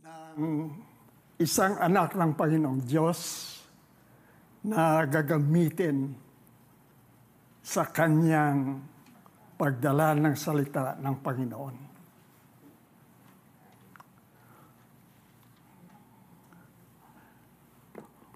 [0.00, 0.72] ng
[1.36, 3.20] isang anak ng Panginoong Diyos
[4.64, 6.16] na gagamitin
[7.60, 8.80] sa kanyang
[9.60, 11.76] pagdala ng salita ng Panginoon.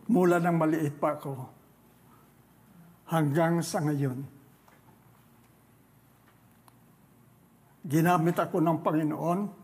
[0.04, 1.32] Mula ng maliit pa ako
[3.08, 4.20] hanggang sa ngayon,
[7.88, 9.63] ginamit ako ng Panginoon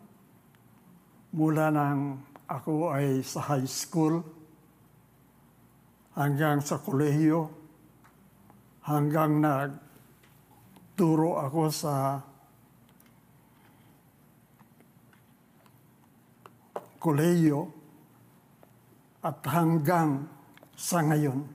[1.31, 2.19] mula nang
[2.51, 4.19] ako ay sa high school
[6.19, 7.47] hanggang sa kolehiyo
[8.83, 12.19] hanggang nagturo ako sa
[16.99, 17.71] kolehiyo
[19.23, 20.27] at hanggang
[20.75, 21.47] sa ngayon.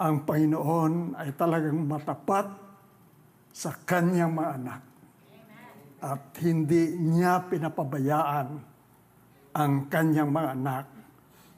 [0.00, 2.48] Ang Panginoon ay talagang matapat
[3.52, 4.89] sa kanyang mga anak
[6.00, 8.48] at hindi niya pinapabayaan
[9.52, 10.86] ang kanyang mga anak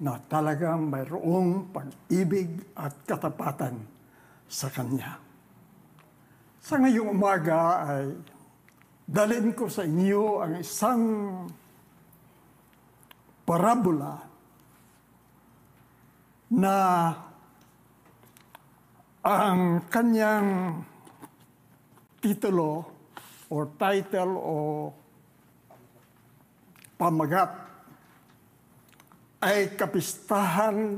[0.02, 3.86] na talagang mayroong pag-ibig at katapatan
[4.50, 5.14] sa kanya.
[6.58, 8.06] Sa ngayong umaga ay
[9.06, 11.02] dalhin ko sa inyo ang isang
[13.46, 14.14] parabola
[16.52, 16.76] na
[19.22, 20.82] ang kanyang
[22.18, 22.91] titulo
[23.52, 24.56] or title o
[26.96, 27.52] pamagat
[29.44, 30.96] ay kapistahan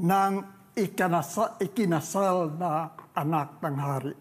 [0.00, 0.32] ng
[0.72, 4.16] ikinasal, ikinasal na anak ng hari.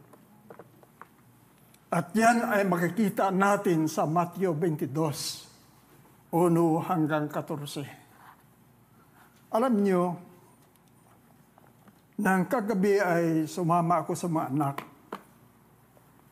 [1.94, 4.90] At yan ay makikita natin sa Matthew 22,
[6.34, 7.86] 1 hanggang 14.
[9.54, 10.18] Alam nyo,
[12.18, 14.93] nang kagabi ay sumama ako sa mga anak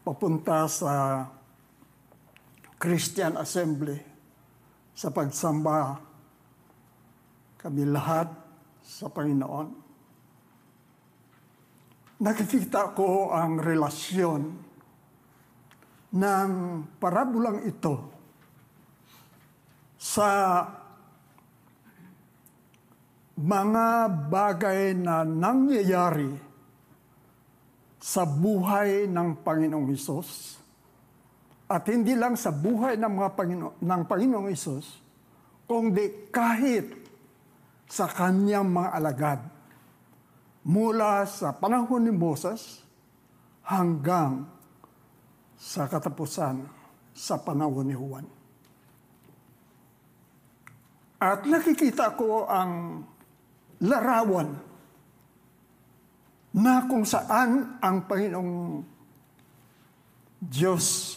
[0.02, 1.26] papunta sa
[2.82, 3.98] Christian Assembly
[4.98, 6.02] sa pagsamba
[7.62, 8.26] kami lahat
[8.82, 9.68] sa Panginoon.
[12.22, 14.42] Nakikita ko ang relasyon
[16.18, 16.52] ng
[16.98, 17.96] parabulang ito
[20.02, 20.30] sa
[23.38, 26.51] mga bagay na nangyayari
[28.02, 30.58] sa buhay ng Panginoong Isos.
[31.70, 34.98] At hindi lang sa buhay ng, mga Pangino- ng Panginoong Isos,
[35.70, 36.90] kundi kahit
[37.86, 39.40] sa kanyang mga alagad.
[40.66, 42.82] Mula sa panahon ni Moses
[43.70, 44.50] hanggang
[45.62, 46.66] sa katapusan
[47.14, 48.26] sa panahon ni Juan.
[51.22, 53.06] At nakikita ko ang
[53.86, 54.71] larawan
[56.52, 58.84] na kung saan ang Panginoong
[60.42, 61.16] Diyos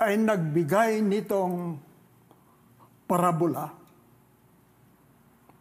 [0.00, 1.76] ay nagbigay nitong
[3.04, 3.68] parabola.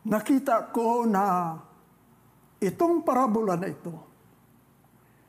[0.08, 1.58] Nakita ko na
[2.64, 4.08] itong parabola na ito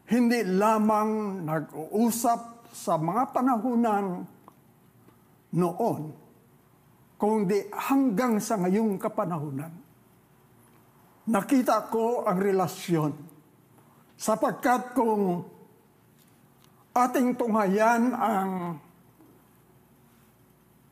[0.09, 4.25] hindi lamang nag-uusap sa mga panahunan
[5.53, 6.03] noon,
[7.21, 9.88] kundi hanggang sa ngayong kapanahunan
[11.28, 13.12] nakita ko ang relasyon.
[14.19, 15.44] Sapagkat kung
[16.97, 18.81] ating tunghayan ang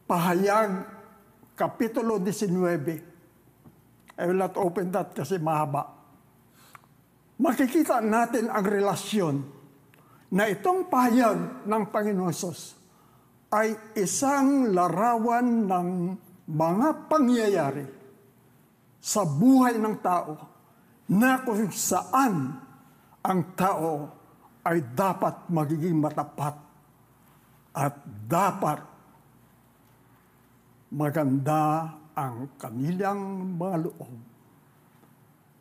[0.06, 0.94] pahayag
[1.56, 2.52] Kapitulo 19,
[4.20, 5.88] I will not open that kasi mahaba.
[7.40, 9.36] Makikita natin ang relasyon
[10.36, 12.76] na itong pahayag ng Panginoon Sos
[13.52, 15.88] ay isang larawan ng
[16.44, 17.95] mga pangyayari
[19.06, 20.34] sa buhay ng tao
[21.14, 22.58] na kung saan
[23.22, 24.10] ang tao
[24.66, 26.58] ay dapat magiging matapat
[27.70, 27.94] at
[28.26, 28.82] dapat
[30.90, 34.14] maganda ang kanilang mga loob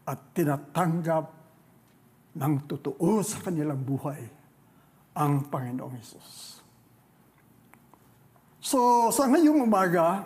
[0.10, 1.26] at tinatanggap
[2.34, 4.26] ng totoo sa kanilang buhay
[5.14, 6.62] ang Panginoong Isus.
[8.58, 10.26] So, sa ngayong umaga,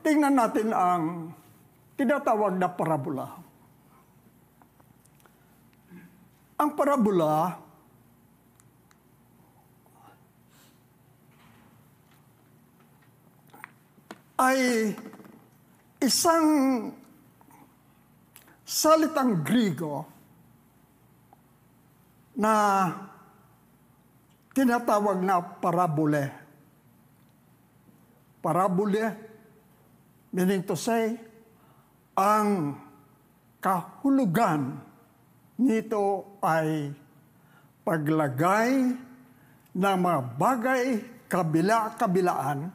[0.00, 1.02] tingnan natin ang
[2.02, 3.30] tinatawag na parabola.
[6.58, 7.62] Ang parabola
[14.34, 14.90] ay
[16.02, 16.46] isang
[18.66, 20.02] salitang Grigo
[22.34, 22.54] na
[24.50, 26.34] tinatawag na parabole.
[28.42, 29.06] Parabole,
[30.34, 31.30] meaning to say,
[32.18, 32.76] ang
[33.62, 34.76] kahulugan
[35.62, 36.92] nito ay
[37.86, 38.70] paglagay
[39.72, 40.84] ng mga bagay
[41.30, 42.68] kabila-kabilaan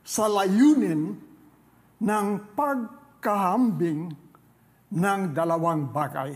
[0.00, 1.12] sa layunin
[2.00, 4.08] ng pagkahambing
[4.88, 6.32] ng dalawang bagay.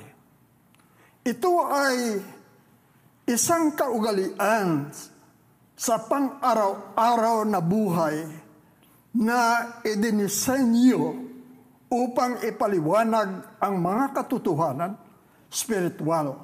[1.25, 1.97] Ito ay
[3.31, 4.93] isang kaugalian
[5.73, 8.29] sa pang-araw-araw na buhay
[9.17, 9.41] na
[9.87, 11.32] idinisenyo
[11.93, 14.97] upang ipaliwanag ang mga katotohanan
[15.53, 16.41] spiritual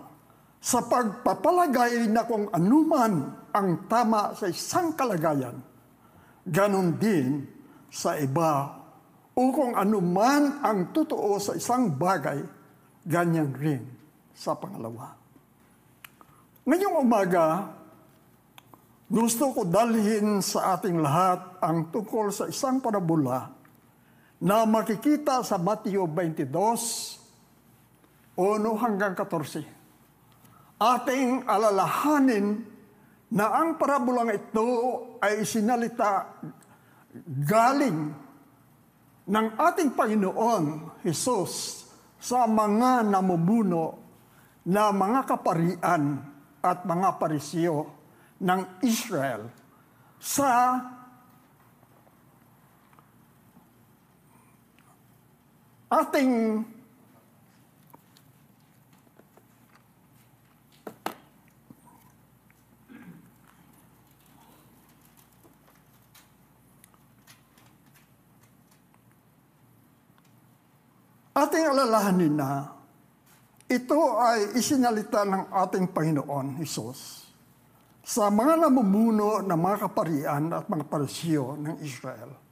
[0.60, 5.56] sa pagpapalagay na kung anuman ang tama sa isang kalagayan,
[6.44, 7.48] ganon din
[7.88, 8.76] sa iba
[9.32, 12.44] o kung anuman ang totoo sa isang bagay,
[13.08, 13.86] ganyan rin
[14.36, 15.16] sa pangalawa.
[16.68, 17.72] Ngayong umaga,
[19.08, 23.57] gusto ko dalhin sa ating lahat ang tungkol sa isang parabula
[24.38, 26.46] na makikita sa Mateo 22,
[28.38, 29.66] 1 hanggang 14.
[30.78, 32.62] Ating alalahanin
[33.34, 34.66] na ang parabulang ito
[35.18, 36.38] ay sinalita
[37.26, 38.14] galing
[39.28, 41.84] ng ating Panginoon Jesus
[42.16, 43.98] sa mga namumuno
[44.64, 46.22] na mga kaparian
[46.62, 47.90] at mga parisyo
[48.38, 49.50] ng Israel
[50.18, 50.78] sa
[55.88, 56.60] ating
[71.38, 72.76] ating alalahanin na
[73.68, 77.28] ito ay isinalita ng ating Panginoon, Jesus
[78.08, 82.47] sa mga namumuno ng mga kaparian at mga parisyo ng Israel.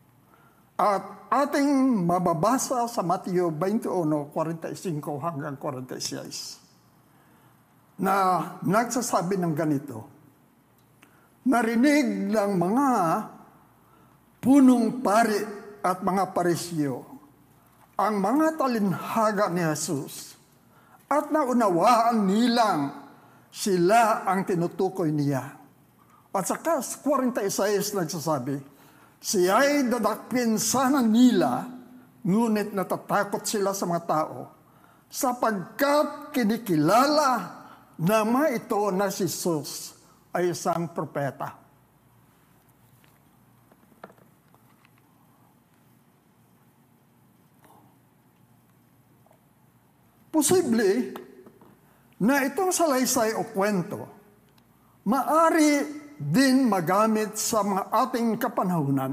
[0.77, 6.61] At ating mababasa sa Mateo 21:45 hanggang 46
[7.97, 8.15] na
[8.61, 10.05] nagsasabi ng ganito,
[11.47, 12.89] Narinig ng mga
[14.43, 15.41] punong pari
[15.81, 17.07] at mga parisyo
[17.97, 20.37] ang mga talinhaga ni Jesus
[21.09, 22.93] at naunawaan nilang
[23.49, 25.57] sila ang tinutukoy niya.
[26.37, 28.61] At sa kas 46 nagsasabi,
[29.27, 31.67] siya'y dadakpin sana nila,
[32.23, 34.55] ngunit natatakot sila sa mga tao,
[35.11, 37.33] sapagkat kinikilala
[37.99, 38.23] na
[38.55, 39.99] ito na si Jesus
[40.31, 41.59] ay isang propeta.
[50.31, 51.17] Posible,
[52.21, 54.05] na itong salaysay o kwento,
[55.09, 59.13] maari din magamit sa mga ating kapanahunan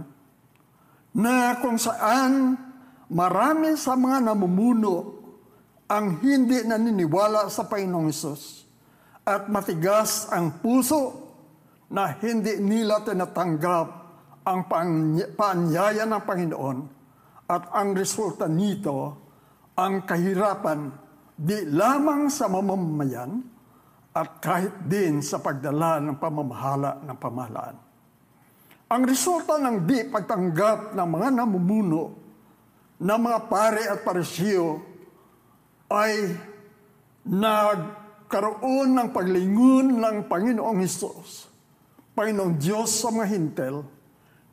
[1.13, 2.57] na kung saan
[3.11, 5.21] marami sa mga namumuno
[5.85, 8.65] ang hindi naniniwala sa Panginoong Isus
[9.23, 11.21] at matigas ang puso
[11.93, 13.87] na hindi nila tinatanggap
[14.43, 14.65] ang
[15.37, 16.77] paanyaya ng Panginoon
[17.45, 19.21] at ang resulta nito
[19.77, 20.89] ang kahirapan
[21.37, 23.52] di lamang sa mamamayan
[24.13, 27.77] at kahit din sa pagdala ng pamamahala ng pamahalaan.
[28.93, 32.13] Ang resulta ng di pagtanggap ng mga namumuno
[33.01, 34.77] ng mga pare at parisyo
[35.89, 36.29] ay
[37.25, 41.49] nagkaroon ng paglingon ng Panginoong Hesus,
[42.13, 43.75] Panginoong Diyos sa mga hintel,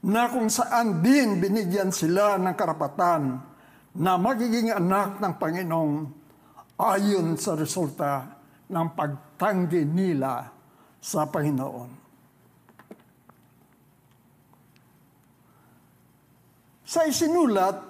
[0.00, 3.44] na kung saan din binigyan sila ng karapatan
[3.92, 5.96] na magiging anak ng Panginoong
[6.80, 8.40] ayon sa resulta
[8.72, 8.86] ng
[9.40, 10.44] pagtanggi nila
[11.00, 11.90] sa Panginoon.
[16.84, 17.80] Sa isinulat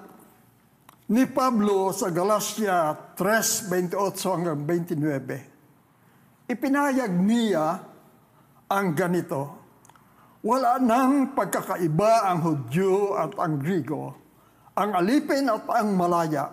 [1.10, 7.82] ni Pablo sa Galacia 3:28 hanggang 29, ipinahayag niya
[8.70, 9.58] ang ganito,
[10.46, 14.14] Wala nang pagkakaiba ang Hudyo at ang Grigo,
[14.78, 16.48] ang alipin at ang malaya,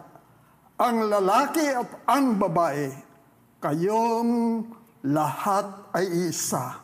[0.76, 2.92] ang lalaki at ang babae,
[3.64, 4.68] kayong
[5.06, 6.82] lahat ay isa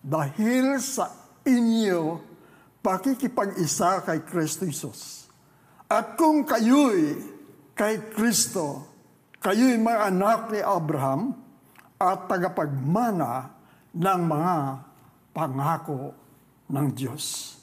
[0.00, 1.10] dahil sa
[1.44, 2.20] inyo
[2.80, 5.28] pakikipag-isa kay Kristo Jesus.
[5.90, 7.18] At kung kayo'y
[7.74, 8.86] kay Kristo,
[9.42, 11.34] kayo'y mga anak ni Abraham
[12.00, 13.52] at tagapagmana
[13.92, 14.54] ng mga
[15.34, 16.14] pangako
[16.70, 17.56] ng Diyos.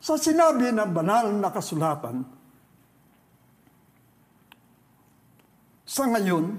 [0.00, 2.40] Sa sinabi ng banal na kasulatan,
[5.90, 6.54] Sa ngayon,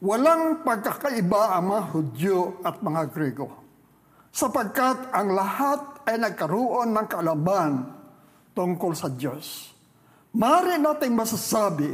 [0.00, 3.48] walang pagkakaiba ang mga Hudyo at mga Grego,
[4.32, 7.72] sapagkat ang lahat ay nagkaroon ng kaalaman
[8.56, 9.76] tungkol sa Diyos.
[10.32, 11.92] Mari nating masasabi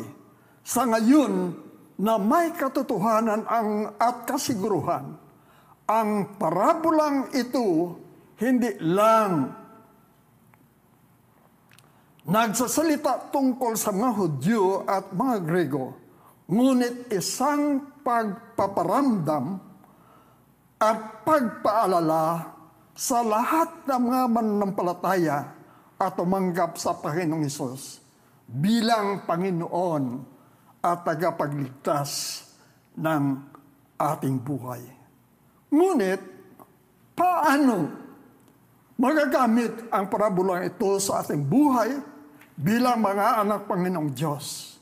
[0.63, 1.57] sa ngayon
[1.99, 5.17] na may katotohanan ang, at kasiguruhan.
[5.87, 7.97] Ang parabolang ito
[8.37, 9.49] hindi lang
[12.27, 15.97] nagsasalita tungkol sa mga Hudyo at mga Grego,
[16.51, 19.59] ngunit isang pagpaparamdam
[20.79, 22.55] at pagpaalala
[22.95, 25.39] sa lahat ng mga mananampalataya
[25.99, 27.99] at tumanggap sa Panginoong Isos
[28.47, 30.23] bilang Panginoon
[30.79, 32.41] at tagapagligtas
[32.95, 33.43] ng
[33.99, 34.87] ating buhay.
[35.75, 36.21] Ngunit,
[37.19, 37.91] paano
[38.95, 41.91] magagamit ang parabolang ito sa ating buhay
[42.55, 44.79] bilang mga anak Panginoong Diyos?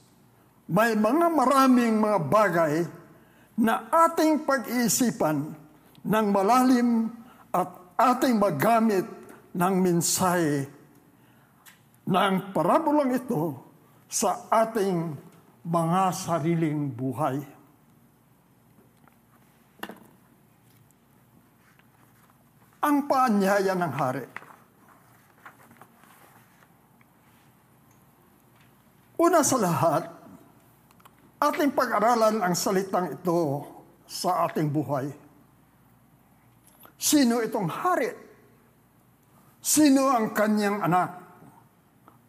[0.68, 2.74] May mga maraming mga bagay
[3.54, 5.54] na ating pag-iisipan
[6.02, 7.06] ng malalim
[7.54, 9.06] at ating magamit
[9.54, 10.66] ng mensahe
[12.04, 13.56] ng parabolang ito
[14.10, 15.14] sa ating
[15.64, 17.40] mga sariling buhay.
[22.84, 24.26] Ang paanyaya ng hari.
[29.16, 30.13] Una sa lahat,
[31.50, 33.64] ating pag-aralan ang salitang ito
[34.08, 35.12] sa ating buhay.
[36.96, 38.08] Sino itong hari?
[39.60, 41.10] Sino ang kanyang anak?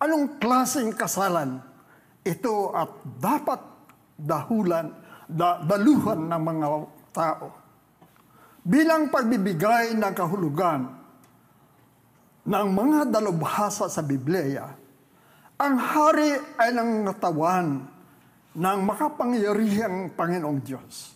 [0.03, 1.63] Anong klaseng kasalan
[2.25, 3.61] ito at dapat
[4.19, 4.91] dahulan,
[5.27, 6.67] da, daluhan ng mga
[7.15, 7.47] tao?
[8.65, 10.81] Bilang pagbibigay ng kahulugan
[12.43, 14.65] ng mga dalubhasa sa Biblia,
[15.55, 17.94] ang hari ay nangatawan
[18.55, 21.11] ng makapangyarihang Panginoong Diyos.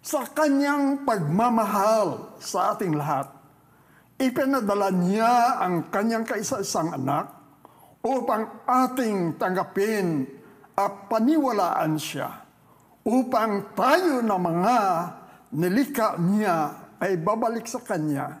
[0.00, 3.28] Sa kanyang pagmamahal sa ating lahat,
[4.16, 7.28] ipinadala niya ang kanyang kaisa-isang anak
[8.00, 10.24] upang ating tanggapin
[10.72, 12.48] at paniwalaan siya
[13.04, 14.78] upang tayo na mga
[15.52, 18.40] nilika niya ay babalik sa Kanya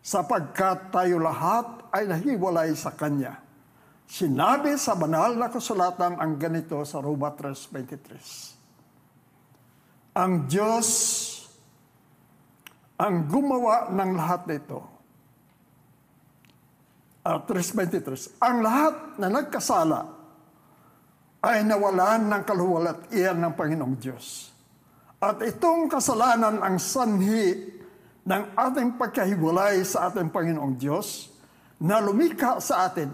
[0.00, 3.47] sapagkat tayo lahat ay nahiwalay sa Kanya.
[4.08, 10.16] Sinabi sa banal na kasulatan ang ganito sa Roma 3.23.
[10.16, 10.88] Ang Diyos
[12.98, 14.80] ang gumawa ng lahat nito.
[17.22, 18.40] Uh, 3.23.
[18.40, 20.00] Ang lahat na nagkasala
[21.44, 24.48] ay nawalan ng kaluwalat iyan ng Panginoong Diyos
[25.18, 27.74] at itong kasalanan ang sanhi
[28.22, 31.34] ng ating pagkahiwalay sa ating Panginoong Diyos
[31.82, 33.10] na lumika sa atin.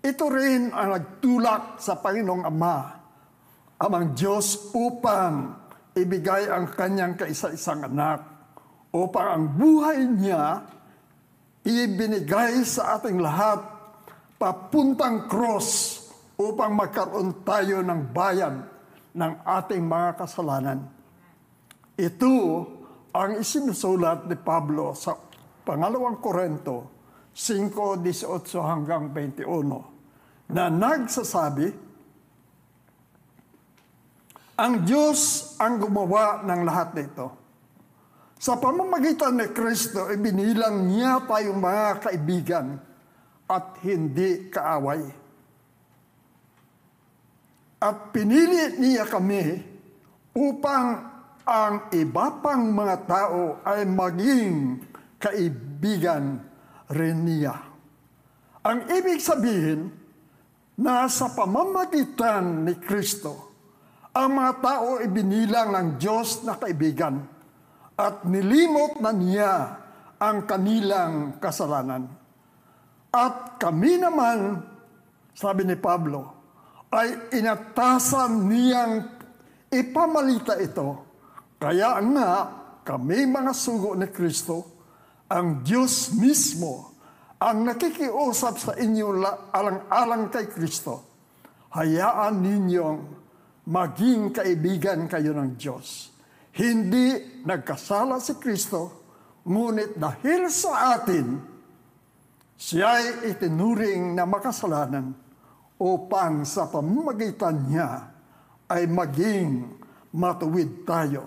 [0.00, 2.76] Ito rin ang nagtulak sa Panginoong Ama,
[3.84, 5.60] amang Diyos upang
[5.92, 8.24] ibigay ang kanyang kaisa-isang anak
[8.96, 10.64] upang ang buhay niya
[11.68, 13.60] ibinigay sa ating lahat
[14.40, 16.00] papuntang cross
[16.40, 18.64] upang magkaroon tayo ng bayan
[19.12, 20.80] ng ating mga kasalanan.
[22.00, 22.34] Ito
[23.12, 25.12] ang isinusulat ni Pablo sa
[25.68, 26.88] pangalawang Korento
[27.36, 28.24] 5.18
[28.64, 29.89] hanggang 21
[30.50, 31.72] na nagsasabi,
[34.60, 37.26] ang Diyos ang gumawa ng lahat nito.
[38.40, 42.66] Sa pamamagitan ni Kristo, ibinilang niya tayong mga kaibigan
[43.48, 45.00] at hindi kaaway.
[47.80, 49.60] At pinili niya kami
[50.36, 50.86] upang
[51.48, 54.84] ang iba pang mga tao ay maging
[55.16, 56.40] kaibigan
[56.92, 57.56] rin niya.
[58.60, 59.99] Ang ibig sabihin,
[60.80, 63.52] na sa pamamagitan ni Kristo,
[64.16, 67.20] ang mga tao ibinilang ng Diyos na kaibigan
[68.00, 69.52] at nilimot na niya
[70.16, 72.08] ang kanilang kasalanan.
[73.12, 74.64] At kami naman,
[75.36, 76.40] sabi ni Pablo,
[76.90, 79.20] ay inatasan niyang
[79.70, 81.10] ipamalita ito
[81.60, 82.30] kaya nga,
[82.80, 84.80] kami mga sugo ni Kristo,
[85.28, 86.89] ang Diyos mismo
[87.40, 89.16] ang nakikiusap sa inyo
[89.48, 91.08] alang-alang kay Kristo.
[91.72, 93.00] Hayaan ninyong
[93.64, 96.12] maging kaibigan kayo ng Diyos.
[96.52, 98.80] Hindi nagkasala si Kristo,
[99.48, 101.40] ngunit dahil sa atin,
[102.60, 105.16] siya'y itinuring na makasalanan
[105.80, 108.04] upang sa pamamagitan niya
[108.68, 109.80] ay maging
[110.12, 111.24] matuwid tayo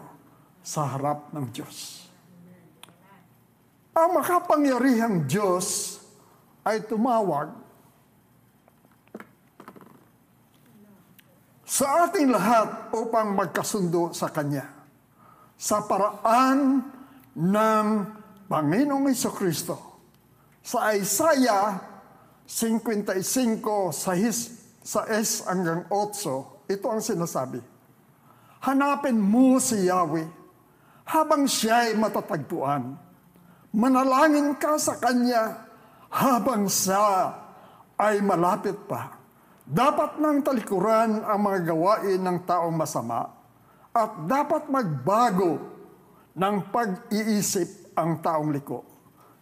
[0.62, 2.06] sa harap ng Diyos.
[3.98, 5.98] Ang makapangyarihang Diyos
[6.64, 7.52] ay tumawag
[11.64, 14.68] sa ating lahat upang magkasundo sa Kanya
[15.60, 16.84] sa paraan
[17.34, 17.88] ng
[18.52, 19.96] Panginoong Iso Kristo.
[20.64, 21.80] Sa Isaiah
[22.48, 23.16] 55
[23.92, 24.38] sa, his,
[24.84, 27.60] sa S hanggang 8, ito ang sinasabi.
[28.64, 30.28] Hanapin mo si Yahweh
[31.04, 32.96] habang siya ay matatagpuan.
[33.74, 35.73] manalangin ka sa Kanya
[36.14, 37.34] habang siya
[37.98, 39.18] ay malapit pa.
[39.66, 43.34] Dapat nang talikuran ang mga gawain ng taong masama
[43.90, 45.58] at dapat magbago
[46.38, 48.86] ng pag-iisip ang taong liko.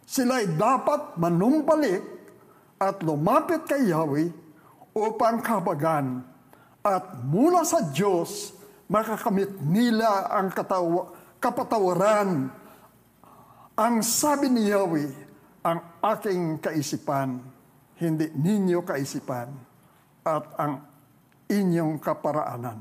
[0.08, 2.00] Sila'y dapat manumbalik
[2.80, 4.30] at lumapit kay Yahweh
[4.96, 6.24] upang kabagan
[6.82, 8.56] at mula sa Diyos
[8.88, 12.50] makakamit nila ang katawa, kapatawaran.
[13.72, 15.31] Ang sabi ni Yahweh,
[15.62, 17.38] ang aking kaisipan,
[18.02, 19.48] hindi ninyo kaisipan,
[20.22, 20.82] at ang
[21.50, 22.78] inyong kaparaanan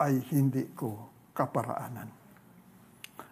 [0.00, 2.08] ay hindi ko kaparaanan.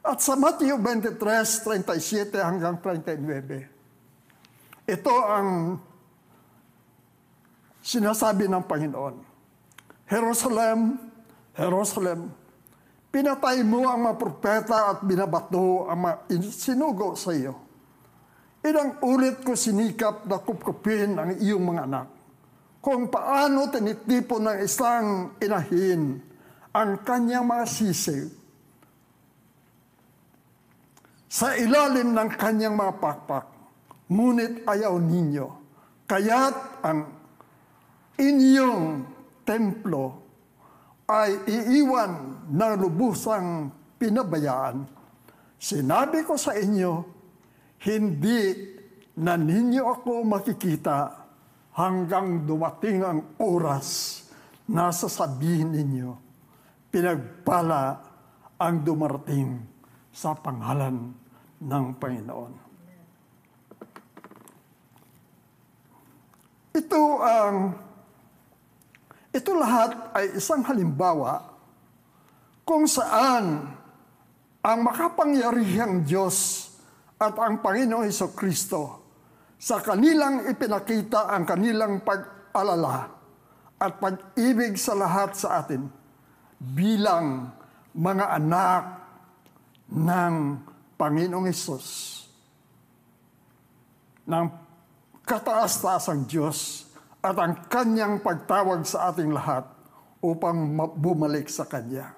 [0.06, 5.82] At sa Matthew 23, 37 hanggang 39, ito ang
[7.82, 9.18] sinasabi ng Panginoon.
[10.06, 10.94] Jerusalem,
[11.58, 12.30] Jerusalem,
[13.10, 17.65] pinatay mo ang mga propeta at binabato ang mga sinugo sa iyo.
[18.66, 22.06] Ilang ulit ko sinikap na kupkupin ang iyong mga anak.
[22.82, 26.18] Kung paano tinitipon ng isang inahin
[26.74, 28.26] ang kanyang mga sisiw
[31.36, 33.46] sa ilalim ng kanyang mga pakpak.
[34.08, 35.46] Ngunit ayaw ninyo.
[36.06, 37.10] Kaya't ang
[38.16, 39.04] inyong
[39.44, 40.04] templo
[41.10, 42.12] ay iiwan
[42.48, 43.68] ng lubusang
[44.00, 44.86] pinabayaan.
[45.60, 47.15] Sinabi ko sa inyo,
[47.82, 48.40] hindi
[49.16, 51.26] na ninyo ako makikita
[51.76, 54.20] hanggang dumating ang oras
[54.68, 56.10] na sasabihin ninyo,
[56.88, 58.00] pinagpala
[58.56, 59.60] ang dumarating
[60.10, 61.12] sa pangalan
[61.60, 62.52] ng Panginoon.
[66.76, 67.56] Ito ang
[69.36, 71.44] ito lahat ay isang halimbawa
[72.64, 73.68] kung saan
[74.64, 76.65] ang makapangyarihang Diyos
[77.16, 79.06] at ang Panginoong Heso Kristo
[79.56, 83.08] sa kanilang ipinakita ang kanilang pag-alala
[83.80, 85.88] at pag-ibig sa lahat sa atin
[86.60, 87.52] bilang
[87.96, 88.82] mga anak
[89.92, 90.34] ng
[90.96, 91.86] Panginoong Hesus
[94.28, 94.46] ng
[95.24, 96.88] kataas-taasang Diyos
[97.24, 99.64] at ang kanyang pagtawag sa ating lahat
[100.22, 102.14] upang bumalik sa Kanya.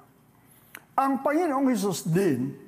[0.99, 2.68] Ang Panginoong Hesus din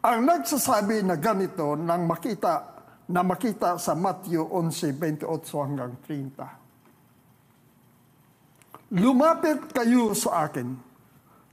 [0.00, 5.28] ang nagsasabi na ganito nang makita na makita sa Matthew 11:28
[5.60, 8.96] hanggang 30.
[8.96, 10.72] Lumapit kayo sa akin,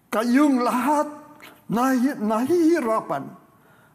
[0.10, 1.12] kayong lahat
[2.24, 3.28] nahihirapan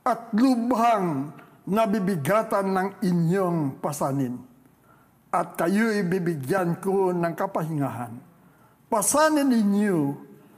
[0.04, 1.32] at lubhang
[1.64, 4.34] nabibigatan ng inyong pasanin
[5.32, 8.12] at kayo'y bibigyan ko ng kapahingahan.
[8.92, 9.98] Pasanin ninyo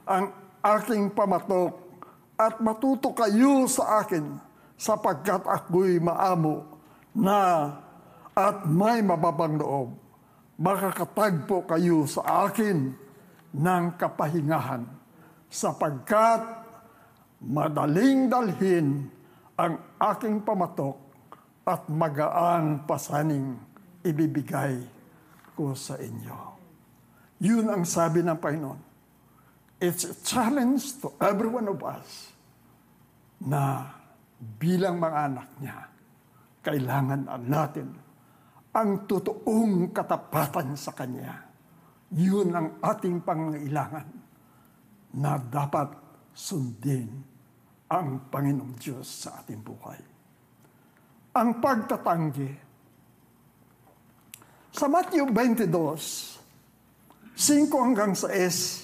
[0.08, 1.83] ang aking pamatok
[2.34, 4.38] at matuto kayo sa akin
[4.74, 6.66] sapagkat ako'y maamo
[7.14, 7.70] na
[8.34, 9.94] at may mababang loob.
[10.58, 12.94] Makakatagpo kayo sa akin
[13.54, 14.86] ng kapahingahan
[15.50, 16.42] sapagkat
[17.38, 19.06] madaling dalhin
[19.54, 20.98] ang aking pamatok
[21.62, 23.54] at magaan pasaning
[24.02, 24.82] ibibigay
[25.54, 26.38] ko sa inyo.
[27.38, 28.93] Yun ang sabi ng Panginoon.
[29.82, 32.30] It's a challenge to every one of us
[33.42, 33.90] na
[34.38, 35.78] bilang mga anak niya,
[36.64, 37.88] kailangan natin
[38.74, 41.46] ang totoong katapatan sa Kanya.
[42.14, 44.08] Yun ang ating pangailangan
[45.14, 45.94] na dapat
[46.34, 47.06] sundin
[47.90, 50.00] ang Panginoong Diyos sa ating buhay.
[51.34, 52.50] Ang pagtatanggi
[54.74, 56.42] sa Matthew 22, 5
[57.70, 58.83] hanggang 6,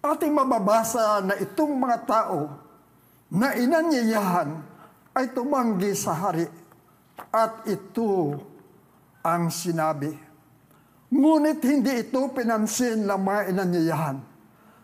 [0.00, 2.48] ating mababasa na itong mga tao
[3.30, 4.58] na inanyayahan
[5.12, 6.48] ay tumanggi sa hari
[7.30, 8.40] at ito
[9.20, 10.10] ang sinabi.
[11.10, 14.18] Ngunit hindi ito pinansin ng mga inanyayahan.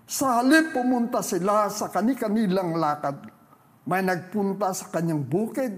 [0.06, 3.18] Sa halip pumunta sila sa kani-kanilang lakad.
[3.86, 5.70] May nagpunta sa kanyang bukid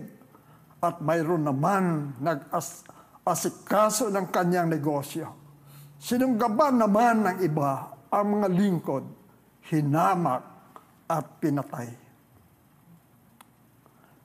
[0.80, 2.84] at mayroon naman nag-as
[3.28, 5.28] asikaso ng kanyang negosyo.
[6.00, 9.04] Sinunggaban naman ng iba ang mga lingkod,
[9.68, 10.44] hinamak
[11.08, 11.88] at pinatay.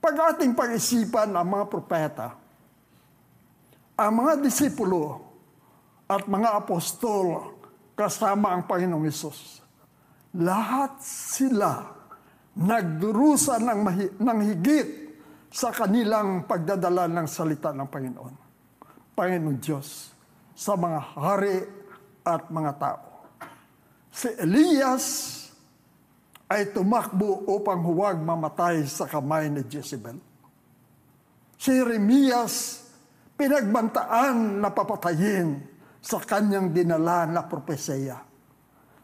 [0.04, 2.28] Pag ating pag-isipan ang mga propeta,
[3.96, 5.24] ang mga disipulo
[6.12, 7.56] at mga apostol
[7.96, 9.64] kasama ang Panginoong Isus,
[10.36, 11.88] lahat sila
[12.58, 14.90] nagdurusa ng, mahi- ng higit
[15.54, 18.36] sa kanilang pagdadala ng salita ng Panginoon.
[19.14, 20.10] Panginoon Diyos
[20.58, 21.58] sa mga hari
[22.26, 23.13] at mga tao.
[24.14, 25.06] Si Elias
[26.46, 30.22] ay tumakbo upang huwag mamatay sa kamay ni Jezebel.
[31.58, 32.86] Si Jeremias,
[33.34, 35.66] pinagbantaan na papatayin
[35.98, 38.22] sa kanyang dinala na propesya.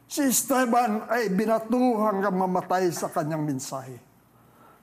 [0.05, 3.97] Si Esteban ay binatu hanggang mamatay sa kanyang mensahe.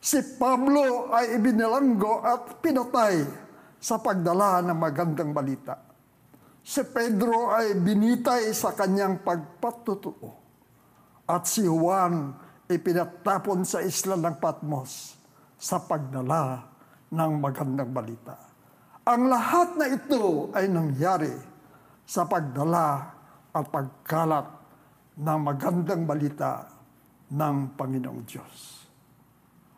[0.02, 3.22] Si Pablo ay ibinilanggo at pinatay
[3.78, 5.86] sa pagdala ng magandang balita.
[6.66, 10.34] Si Pedro ay binitay sa kanyang pagpatutuo.
[11.30, 12.34] At si Juan
[12.66, 15.14] ay pinatapon sa isla ng Patmos
[15.54, 16.66] sa pagdala
[17.14, 18.34] ng magandang balita.
[19.06, 21.30] Ang lahat na ito ay nangyari
[22.02, 23.14] sa pagdala
[23.54, 24.46] at pagkalat
[25.22, 26.66] ng magandang balita
[27.30, 28.54] ng Panginoong Diyos.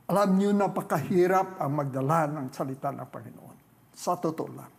[0.09, 3.57] Alam niyo, napakahirap ang magdala ng salita ng Panginoon.
[3.93, 4.78] Sa totoo lang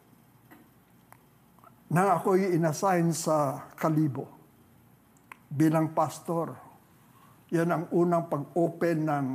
[1.90, 4.30] nang ako'y inassign sa Kalibo
[5.50, 6.54] bilang pastor.
[7.50, 9.28] Yan ang unang pag-open ng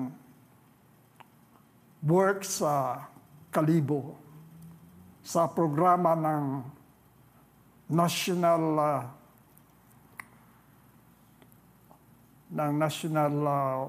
[2.07, 3.03] work sa
[3.51, 4.15] Kalibo
[5.19, 6.45] sa programa ng
[7.91, 9.03] National uh,
[12.55, 13.83] ng National uh,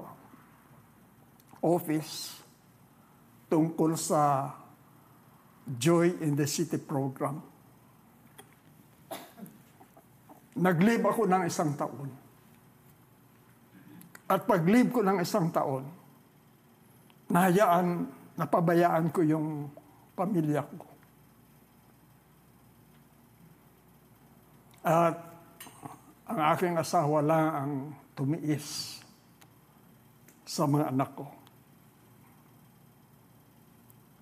[1.62, 2.42] Office
[3.46, 4.50] tungkol sa
[5.70, 7.55] Joy in the City program
[10.56, 12.08] Nag-leave ako ng isang taon.
[14.26, 15.86] At pag-leave ko ng isang taon,
[17.30, 19.70] nahayaan, napabayaan ko yung
[20.16, 20.88] pamilya ko.
[24.86, 25.16] At
[26.26, 27.72] ang aking asawa lang ang
[28.16, 28.98] tumiis
[30.46, 31.26] sa mga anak ko.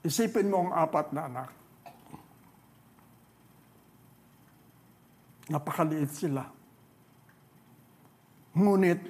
[0.05, 1.64] Isipin mo ang apat na anak.
[5.53, 6.49] Napakaliit sila.
[8.55, 9.03] Ngunit,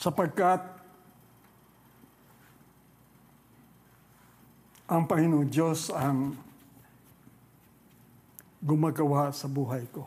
[0.00, 0.60] sapagkat
[4.84, 6.36] ang Panginoon Diyos ang
[8.60, 10.04] gumagawa sa buhay ko.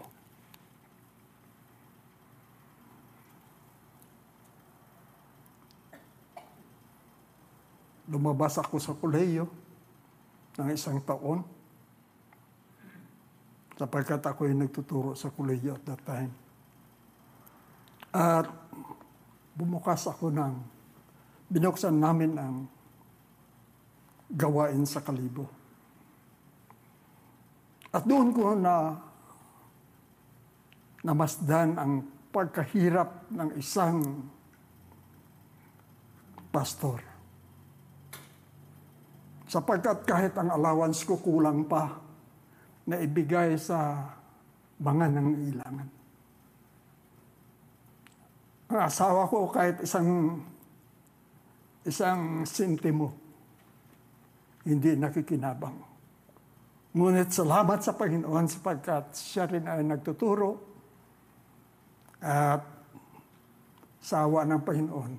[8.08, 9.50] Lumabas ako sa kuleyo
[10.56, 11.57] ng isang taon
[13.78, 16.34] sapagkat ako ay nagtuturo sa kuleyo at that time.
[18.10, 18.50] At
[19.54, 20.54] bumukas ako ng,
[21.54, 22.56] binuksan namin ang
[24.34, 25.46] gawain sa kalibo.
[27.94, 28.98] At doon ko na
[31.06, 31.94] namasdan ang
[32.34, 34.28] pagkahirap ng isang
[36.52, 37.00] pastor.
[39.48, 42.07] Sapagkat kahit ang allowance ko kulang pa,
[42.88, 44.08] na ibigay sa
[44.80, 45.90] mga nangailangan.
[48.68, 50.40] Ang asawa ko kahit isang
[51.88, 53.16] isang sintimo
[54.68, 55.80] hindi nakikinabang.
[56.92, 60.60] Ngunit salamat sa Panginoon sapagkat siya rin ay nagtuturo
[62.20, 62.64] at
[64.04, 65.14] sa awa ng Panginoon.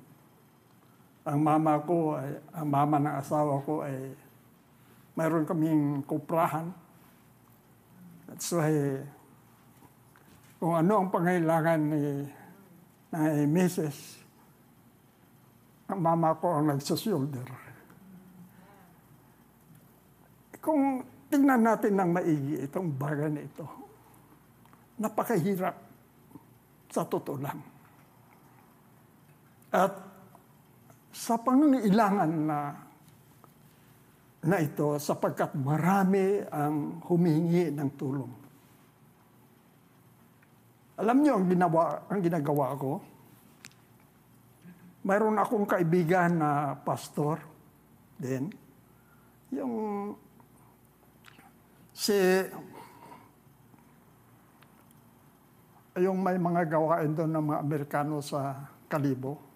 [1.28, 4.12] Ang mama ko, ay, ang mama ng asawa ko ay
[5.16, 6.72] mayroon kaming kuprahan
[8.29, 8.73] That's why,
[10.61, 12.03] kung ano ang pangailangan ni,
[13.17, 14.21] ni Mrs.,
[15.88, 17.49] ang mama ko ang nagsasolder.
[20.61, 21.01] Kung
[21.33, 23.64] tingnan natin ng maigi itong bagay na ito,
[25.01, 25.77] napakahirap
[26.93, 27.57] sa totoo lang.
[29.73, 29.93] At
[31.12, 32.88] sa pangangailangan na
[34.44, 38.33] na ito sapagkat marami ang humingi ng tulong.
[40.98, 42.92] Alam niyo ang ginawa ang ginagawa ko?
[45.07, 47.38] Mayroon akong kaibigan na pastor
[48.18, 48.51] din.
[49.55, 49.74] Yung
[51.94, 52.14] si
[55.98, 59.47] yung may mga gawain doon ng mga Amerikano sa Kalibo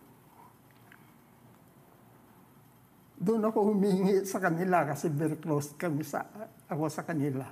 [3.22, 6.26] doon ako humingi sa kanila kasi very close kami sa,
[6.66, 7.46] ako sa kanila.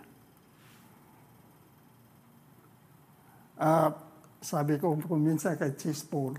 [3.55, 3.95] Uh,
[4.43, 6.35] sabi ko kuminsan kay Cheese Paul,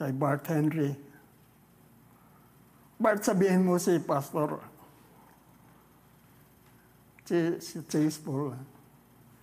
[0.00, 0.96] kay Bart Henry,
[2.96, 4.64] Bart sabihin mo si Pastor,
[7.28, 8.56] si, si Cheese Paul,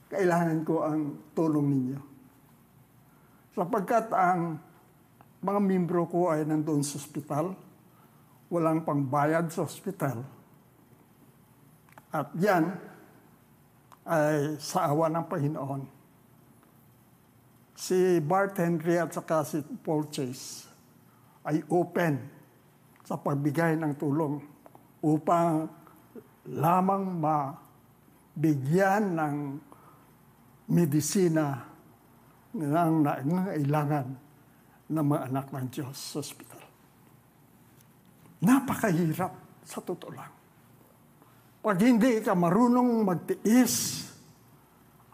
[0.09, 1.99] kailangan ko ang tulong ninyo.
[3.53, 4.57] Sapagkat ang
[5.45, 7.64] mga membro ko ay nandoon sa ospital,
[8.49, 10.21] walang pangbayad sa ospital.
[12.13, 12.77] At yan
[14.05, 15.81] ay sa awa ng Panginoon.
[17.75, 20.69] Si Bart Henry at saka si Paul Chase
[21.43, 22.15] ay open
[23.03, 24.39] sa pagbigay ng tulong
[25.03, 25.67] upang
[26.49, 29.35] lamang mabigyan ng
[30.71, 31.65] medisina
[32.55, 34.07] ng nangailangan
[34.89, 36.54] ng mga anak ng Diyos sa ospital.
[38.45, 39.33] Napakahirap
[39.65, 40.31] sa totoo lang.
[41.65, 44.05] Pag hindi ka marunong magtiis,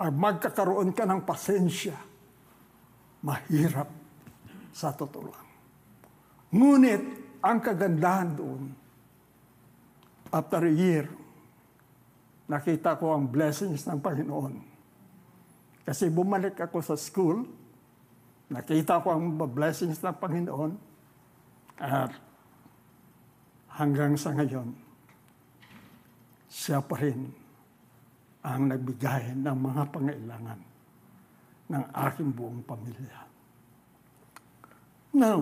[0.01, 1.95] at magkakaroon ka ng pasensya,
[3.23, 3.87] mahirap
[4.75, 5.47] sa totoo lang.
[6.51, 7.03] Ngunit,
[7.39, 8.61] ang kagandahan doon,
[10.33, 11.05] after a year,
[12.49, 14.53] nakita ko ang blessings ng Panginoon.
[15.87, 17.47] Kasi bumalik ako sa school,
[18.51, 20.71] nakita ko ang blessings ng Panginoon,
[21.79, 22.11] at
[23.81, 24.69] hanggang sa ngayon,
[26.45, 27.25] siya pa rin
[28.45, 30.59] ang nagbigay ng mga pangailangan
[31.71, 33.19] ng aking buong pamilya.
[35.17, 35.41] Now,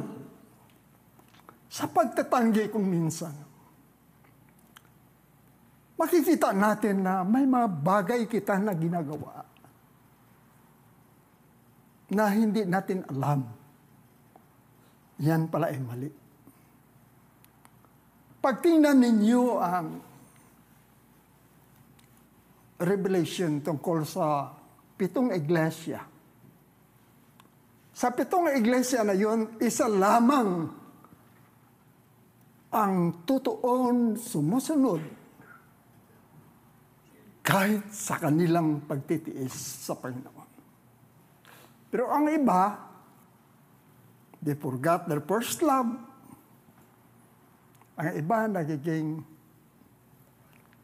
[1.68, 3.36] sa pagtatanggi kong minsan,
[6.00, 9.44] makikita natin na may mga bagay kita na ginagawa
[12.10, 13.46] na hindi natin alam.
[15.20, 16.29] Yan pala ay mali.
[18.40, 19.88] Pagtingnan ninyo ang
[22.80, 24.56] revelation tungkol sa
[24.96, 26.00] pitong iglesia.
[27.92, 30.72] Sa pitong iglesia na yon, isa lamang
[32.72, 32.96] ang
[33.28, 35.04] totoon sumusunod
[37.44, 40.50] kahit sa kanilang pagtitiis sa Panginoon.
[41.90, 42.78] Pero ang iba,
[44.40, 46.09] they forgot their first love.
[48.00, 49.20] Ang iba nagiging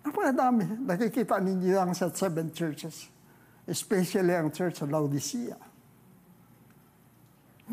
[0.06, 0.86] Napakadami.
[0.86, 3.10] Nakikita ninyo ang sa seven churches.
[3.66, 5.58] Especially ang church sa Laodicea.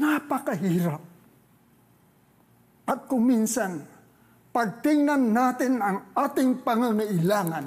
[0.01, 1.05] Napakahirap.
[2.89, 3.85] At kung minsan,
[4.49, 7.65] pagtingnan natin ang ating pangangailangan,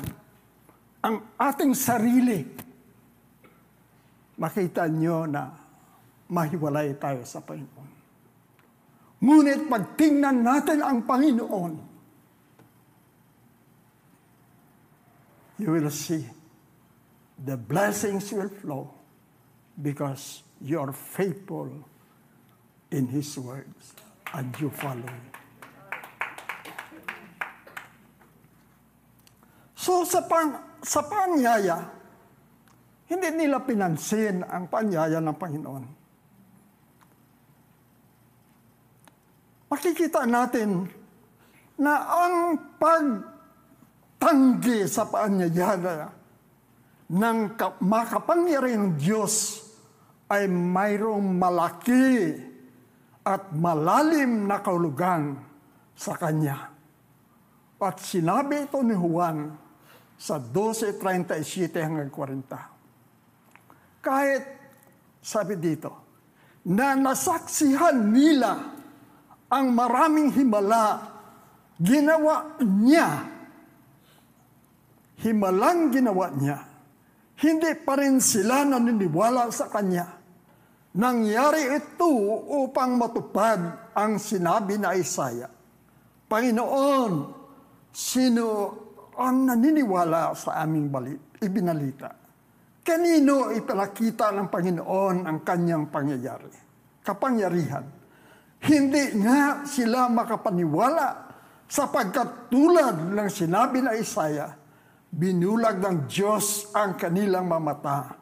[1.05, 2.41] ang ating sarili,
[4.41, 5.53] makita nyo na
[6.25, 7.94] mahiwalay tayo sa Panginoon.
[9.25, 11.73] Ngunit pagtingnan natin ang Panginoon,
[15.57, 16.21] you will see
[17.41, 18.85] the blessings will flow
[19.81, 21.73] because you are faithful
[22.93, 23.97] in His words
[24.37, 25.09] and you follow
[29.85, 31.77] So sa, pang, sa panyaya,
[33.05, 35.85] hindi nila pinansin ang panyaya ng Panginoon.
[39.75, 40.87] Makikita natin
[41.75, 43.03] na ang pag
[44.15, 46.15] tanggi sa paanyayana
[47.11, 47.39] ng
[47.83, 49.67] makapangyarihang Diyos
[50.31, 52.39] ay mayroong malaki
[53.27, 55.43] at malalim na kaulugan
[55.91, 56.71] sa Kanya.
[57.75, 59.59] At sinabi ito ni Juan
[60.15, 63.99] sa 12.37 hanggang 40.
[63.99, 64.43] Kahit,
[65.19, 65.91] sabi dito,
[66.63, 68.74] na nasaksihan nila
[69.51, 71.13] ang maraming himala,
[71.77, 73.35] ginawa niya
[75.25, 76.59] himalang ginawa niya,
[77.39, 80.05] hindi pa rin sila naniniwala sa kanya.
[80.95, 82.07] Nangyari ito
[82.63, 85.51] upang matupad ang sinabi na Isaiah.
[86.25, 87.13] Panginoon,
[87.91, 88.47] sino
[89.19, 92.15] ang naniniwala sa aming balit, ibinalita?
[92.85, 96.53] Kanino ipalakita ng Panginoon ang kanyang pangyayari?
[97.03, 98.04] Kapangyarihan.
[98.65, 101.29] Hindi nga sila makapaniwala
[101.69, 104.57] sapagkat tulad ng sinabi na Isaiah,
[105.13, 108.17] binulag ng Diyos ang kanilang mamata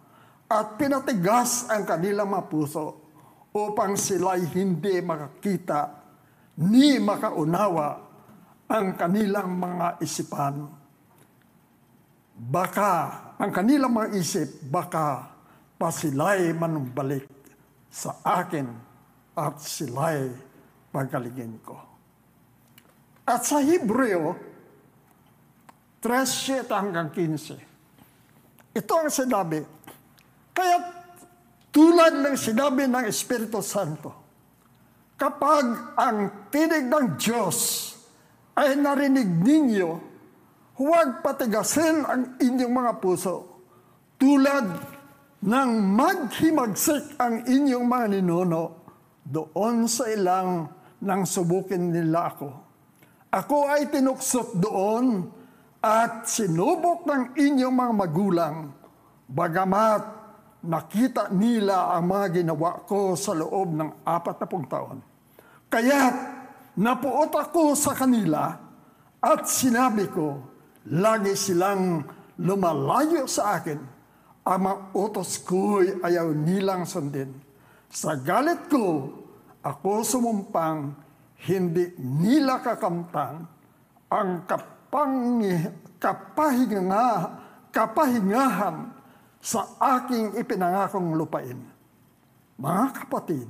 [0.52, 2.86] at pinatigas ang kanilang mga puso
[3.56, 6.04] upang sila'y hindi makakita
[6.60, 8.04] ni makaunawa
[8.68, 10.56] ang kanilang mga isipan.
[12.36, 12.92] Baka
[13.40, 15.24] ang kanilang mga isip, baka
[15.80, 17.32] pa sila'y manumbalik
[17.88, 18.93] sa akin
[19.34, 20.30] at sila'y
[20.94, 21.78] pagaligin ko.
[23.26, 24.38] At sa Hebreo,
[26.04, 28.76] 13 hanggang 15.
[28.76, 29.64] Ito ang sinabi.
[30.52, 30.78] Kaya
[31.74, 34.12] tulad ng sinabi ng Espiritu Santo,
[35.16, 37.58] kapag ang tinig ng Diyos
[38.60, 39.90] ay narinig ninyo,
[40.78, 43.36] huwag patigasin ang inyong mga puso
[44.20, 44.68] tulad
[45.44, 48.83] ng maghimagsik ang inyong mga ninuno
[49.24, 50.68] doon sa ilang
[51.04, 52.50] nang subukin nila ako.
[53.34, 55.28] Ako ay tinuksot doon
[55.84, 58.56] at sinubok ng inyong mga magulang,
[59.28, 60.04] bagamat
[60.64, 64.98] nakita nila ang mga ginawa ko sa loob ng apat na pong taon.
[65.68, 66.02] Kaya
[66.80, 68.56] napuot ako sa kanila
[69.20, 70.40] at sinabi ko,
[70.88, 72.04] lagi silang
[72.40, 73.80] lumalayo sa akin.
[74.44, 77.32] Ang mga utos ko'y ayaw nilang sundin.
[77.94, 79.06] Sa galit ko,
[79.62, 80.98] ako sumumpang,
[81.46, 83.46] hindi nila kakamtan
[84.10, 85.54] ang kapangi,
[86.02, 87.08] kapahinga,
[87.70, 88.90] kapahingahan
[89.38, 91.62] sa aking ipinangakong lupain.
[92.58, 93.46] Mga kapatid,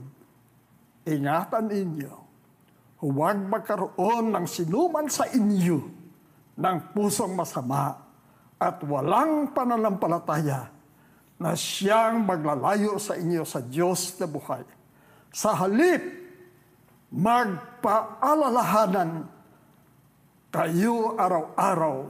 [1.07, 2.13] ingatan ninyo,
[2.99, 5.79] huwag magkaroon ng sinuman sa inyo
[6.59, 7.95] ng pusong masama
[8.59, 10.67] at walang pananampalataya
[11.43, 14.63] na siyang maglalayo sa inyo sa Diyos na buhay.
[15.35, 15.99] Sa halip,
[17.11, 19.27] magpaalalahanan
[20.55, 22.07] kayo araw-araw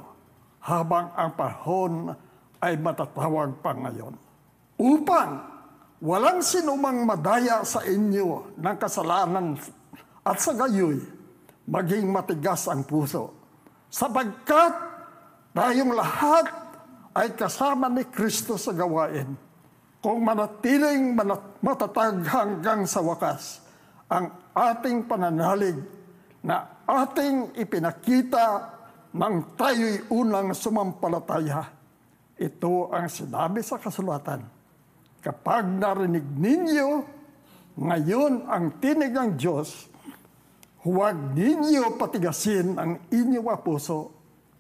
[0.62, 2.14] habang ang panahon
[2.62, 4.14] ay matatawag pa ngayon.
[4.78, 5.50] Upang
[5.98, 9.58] walang sinumang madaya sa inyo ng kasalanan
[10.22, 11.02] at sa gayoy,
[11.66, 13.34] maging matigas ang puso.
[13.90, 14.78] Sapagkat
[15.58, 16.63] tayong lahat
[17.14, 19.38] ay kasama ni Kristo sa gawain.
[20.04, 21.16] Kung manatiling
[21.64, 23.64] matatag hanggang sa wakas,
[24.12, 25.80] ang ating pananalig
[26.44, 28.76] na ating ipinakita
[29.16, 31.72] nang tayo'y unang sumampalataya.
[32.36, 34.44] Ito ang sinabi sa kasulatan.
[35.24, 36.90] Kapag narinig ninyo
[37.80, 39.88] ngayon ang tinig ng Diyos,
[40.84, 44.12] huwag ninyo patigasin ang inyong puso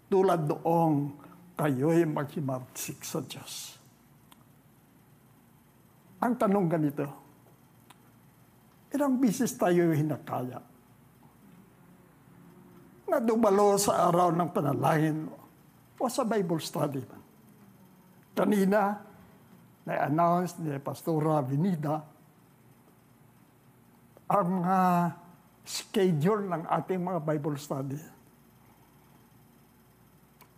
[0.07, 1.22] tulad doong
[1.53, 3.77] kayo'y maghimagsik sa Diyos.
[6.23, 7.05] Ang tanong ganito,
[8.93, 10.61] ilang bisis tayo hinakaya
[13.09, 15.27] na dumalo sa araw ng panalangin
[15.99, 17.21] o sa Bible study man.
[18.33, 18.97] Kanina,
[19.85, 22.01] na-announce ni Pastora Vinida
[24.25, 25.05] ang uh,
[25.61, 27.99] schedule ng ating mga Bible study.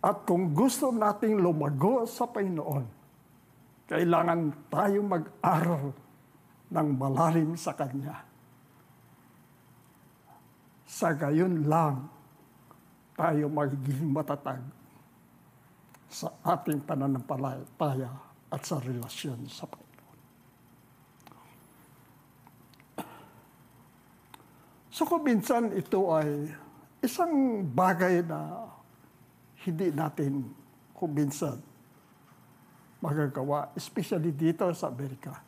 [0.06, 2.86] At kung gusto nating lumago sa Panginoon,
[3.90, 5.90] kailangan tayo mag-aral
[6.70, 8.22] ng malalim sa Kanya.
[10.86, 12.06] Sa gayon lang,
[13.18, 14.62] tayo magiging matatag
[16.06, 18.14] sa ating pananampalataya
[18.46, 20.18] at sa relasyon sa Panginoon.
[24.94, 26.54] So kung minsan ito ay
[27.02, 28.70] isang bagay na
[29.66, 30.46] hindi natin
[30.94, 31.12] kung
[33.02, 35.42] magagawa, especially dito sa Amerika.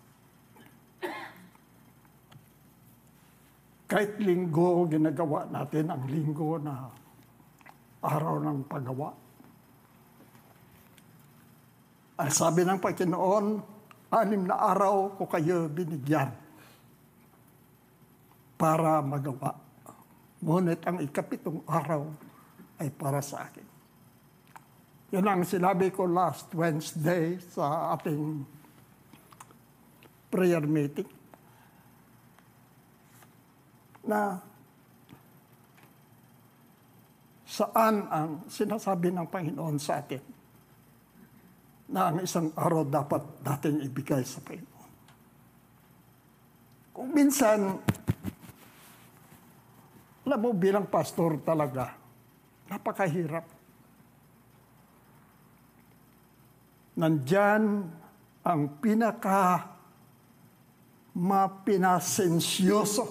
[3.88, 6.92] Kahit linggo, ginagawa natin ang linggo na
[8.04, 9.10] araw ng paggawa.
[12.18, 13.46] Ang sabi ng Panginoon,
[14.12, 16.34] anim na araw ko kayo binigyan
[18.58, 19.54] para magawa.
[20.42, 22.02] Ngunit ang ikapitong araw
[22.82, 23.67] ay para sa akin.
[25.08, 28.44] Yan ang sinabi ko last Wednesday sa ating
[30.28, 31.08] prayer meeting
[34.04, 34.36] na
[37.48, 40.20] saan ang sinasabi ng Panginoon sa atin
[41.88, 44.90] na ang isang araw dapat natin ibigay sa Panginoon.
[46.92, 47.80] Kung minsan,
[50.28, 51.96] alam mo bilang pastor talaga,
[52.68, 53.57] napakahirap.
[56.98, 57.86] Nandyan
[58.42, 59.70] ang pinaka
[61.14, 63.06] mapinasensyoso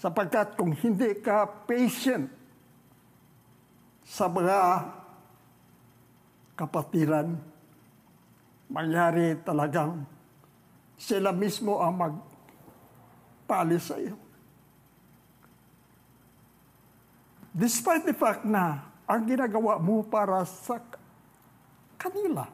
[0.00, 2.32] sapagkat kung hindi ka patient
[4.00, 4.88] sa mga
[6.56, 7.36] kapatiran,
[8.72, 10.00] mangyari talagang
[10.96, 14.16] sila mismo ang magpalis sa iyo.
[17.52, 20.80] Despite the fact na ang ginagawa mo para sa
[22.00, 22.48] kanila,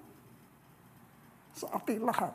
[1.55, 2.35] sa ating lahat.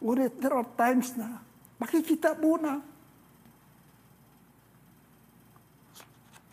[0.00, 1.38] Ngunit there are times na
[1.76, 2.80] makikita mo na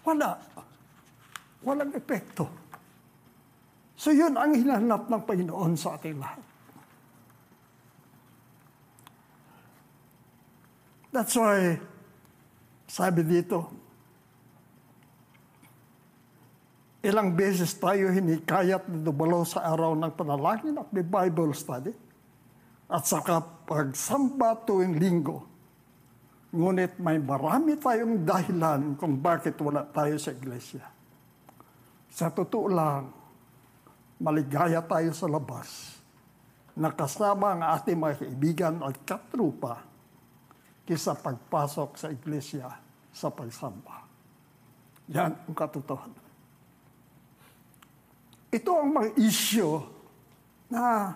[0.04, 0.36] wala.
[1.64, 2.46] Walang epekto.
[4.00, 6.44] So yun ang hinanap ng Panginoon sa ating lahat.
[11.10, 11.82] That's why,
[12.86, 13.66] sabi dito,
[17.00, 21.96] ilang beses tayo hinikayat na dumalo sa araw ng panalangin at may Bible study
[22.92, 25.48] at saka pagsamba tuwing linggo.
[26.50, 30.82] Ngunit may marami tayong dahilan kung bakit wala tayo sa iglesia.
[32.10, 33.14] Sa totoo lang,
[34.18, 35.96] maligaya tayo sa labas.
[36.74, 39.86] Nakasama ang ating mga kaibigan at katrupa.
[40.90, 42.66] kisa pagpasok sa iglesia
[43.14, 44.10] sa pagsamba.
[45.14, 46.29] Yan ang katotohanan.
[48.50, 49.86] Ito ang mga isyo
[50.70, 51.14] na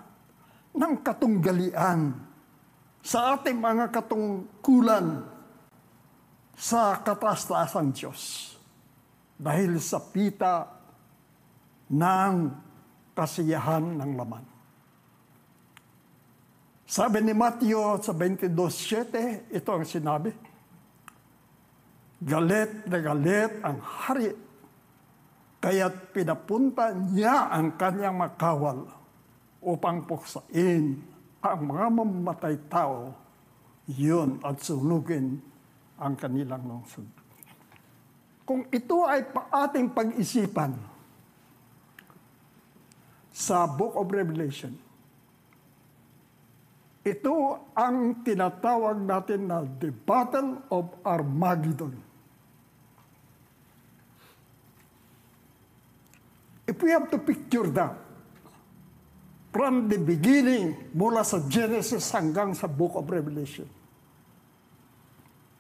[0.74, 2.14] ng katunggalian
[3.02, 5.26] sa ating mga katungkulan
[6.54, 8.54] sa kataas-taasang Diyos
[9.36, 10.70] dahil sa pita
[11.90, 12.34] ng
[13.18, 14.46] kasiyahan ng laman.
[16.94, 20.30] Sabi ni Matthew sa 22.7, ito ang sinabi,
[22.24, 24.32] Galit na galit ang hari,
[25.64, 28.84] kaya't pinapunta niya ang kanyang makawal
[29.64, 31.00] upang puksain
[31.40, 33.16] ang mga mamatay tao,
[33.88, 35.40] yun at sunugin
[35.96, 37.08] ang kanilang lungsod.
[38.44, 39.24] Kung ito ay
[39.56, 40.76] ating pag-isipan
[43.32, 44.76] sa Book of Revelation,
[47.08, 47.36] ito
[47.72, 51.96] ang tinatawag natin na the Battle of Armageddon.
[56.74, 57.94] If we have to picture that,
[59.54, 63.70] from the beginning, mula sa Genesis hanggang sa Book of Revelation.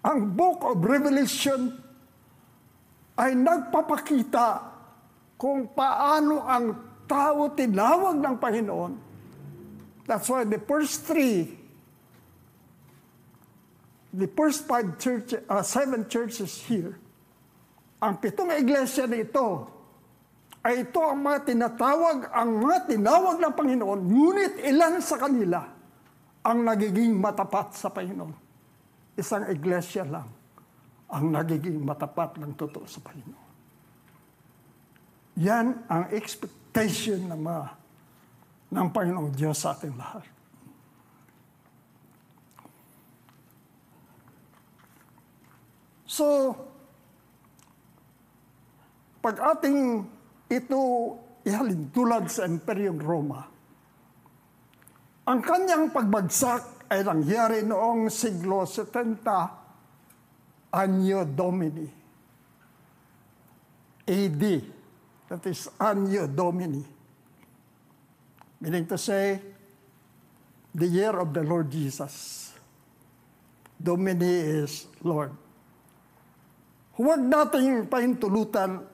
[0.01, 1.78] Ang Book of Revelation
[3.14, 4.74] ay nagpapakita
[5.38, 6.74] kung paano ang
[7.05, 9.14] tao tinawag ng Panginoon
[10.05, 11.57] That's why the first three,
[14.11, 16.99] the first five church, uh, seven churches here,
[18.03, 19.72] ang pitong iglesia na ito,
[20.64, 25.59] ay ito ang mga tinatawag, ang mga tinawag ng Panginoon, ngunit ilan sa kanila
[26.39, 28.32] ang nagiging matapat sa Panginoon.
[29.20, 30.32] Isang iglesia lang
[31.11, 33.51] ang nagiging matapat ng totoo sa Panginoon.
[35.43, 37.66] Yan ang expectation ng mga
[38.74, 40.26] ng Panginoong Diyos sa ating lahat.
[46.07, 46.53] So,
[49.22, 50.05] pag ating
[50.57, 50.81] ito
[51.43, 53.41] ihalin tulad sa Imperyong Roma,
[55.23, 59.63] ang kanyang pagbagsak ay nangyari noong siglo 70
[60.73, 61.87] Anyo Domini.
[64.03, 64.43] AD.
[65.31, 66.83] That is Anyo Domini.
[68.59, 69.39] Meaning to say,
[70.73, 72.51] the year of the Lord Jesus.
[73.77, 75.31] Domini is Lord.
[76.97, 78.85] Huwag nating pahintulutan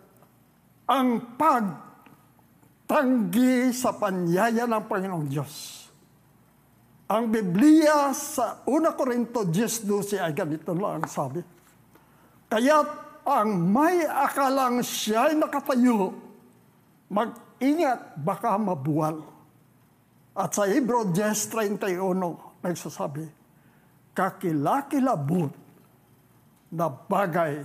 [0.90, 2.90] ang pagtanggi
[3.70, 5.86] sa panyaya ng Panginoong Diyos.
[7.10, 11.42] Ang Biblia sa 1 Korinto 10.12 ay ganito lang ang sabi.
[12.50, 12.90] Kaya't
[13.30, 16.18] ang may akalang siya'y nakatayo,
[17.14, 19.22] mag-ingat baka mabuwal.
[20.34, 22.02] At sa Hebrew 10.31,
[22.66, 23.30] nagsasabi,
[24.18, 25.54] kakilakilabot
[26.74, 27.62] na bagay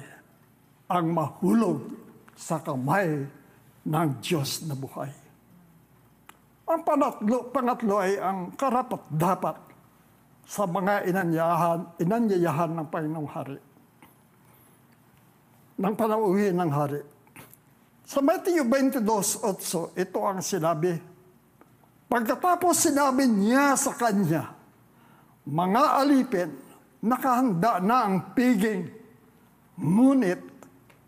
[0.88, 2.03] ang mahulog
[2.34, 3.26] sa kamay
[3.86, 5.10] ng Diyos na buhay.
[6.64, 9.56] Ang panatlo, pangatlo ay ang karapat-dapat
[10.44, 13.60] sa mga inanyahan, inanyayahan ng Panginoong Hari.
[15.80, 17.00] Ng panauwi ng Hari.
[18.04, 20.92] Sa Matthew 22.8, ito ang sinabi,
[22.04, 24.54] Pagkatapos sinabi niya sa kanya,
[25.44, 26.52] mga alipin,
[27.02, 28.86] nakahanda na ang piging,
[29.76, 30.53] ngunit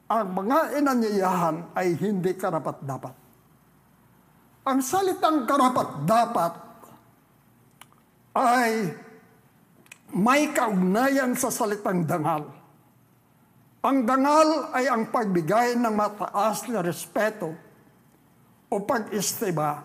[0.07, 3.15] ang mga inanyayahan ay hindi karapat-dapat.
[4.67, 6.53] Ang salitang karapat-dapat
[8.39, 8.95] ay
[10.15, 12.47] may kaugnayan sa salitang dangal.
[13.83, 17.55] Ang dangal ay ang pagbigay ng mataas na respeto
[18.71, 19.83] o pag-istima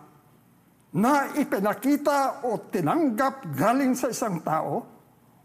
[0.93, 4.86] na ipinakita o tinanggap galing sa isang tao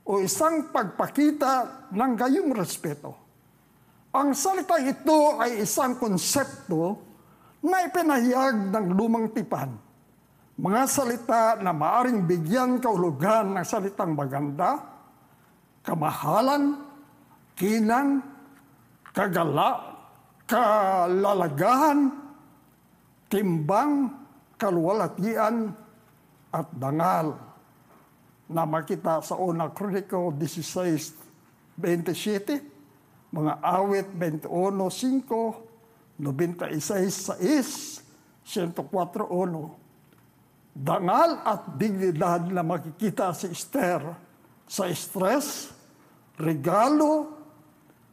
[0.05, 3.26] o isang pagpakita ng gayong respeto.
[4.17, 6.97] Ang salita ito ay isang konsepto
[7.61, 9.77] na ipinahayag ng lumang tipan.
[10.57, 14.81] Mga salita na maaring bigyan kaulugan ng salitang maganda,
[15.85, 16.81] kamahalan,
[17.61, 18.25] kinang,
[19.12, 20.01] kagala,
[20.49, 22.09] kalalagahan,
[23.29, 24.17] timbang,
[24.57, 25.77] kalwalatian
[26.57, 27.37] at dangal
[28.49, 32.76] na makita sa una Chronicle 16.27,
[33.33, 35.55] mga awit 21.5,
[36.18, 38.03] 96.6,
[38.47, 39.70] 104.1.
[40.77, 44.12] Dangal at dignidad na makikita si Esther
[44.68, 45.72] sa stress,
[46.37, 47.33] regalo,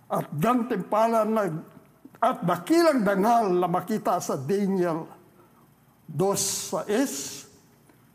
[0.08, 1.44] at gantimpalan na
[2.24, 5.12] at dakilang dangal na makita sa Daniel
[6.08, 7.44] Dos sa is,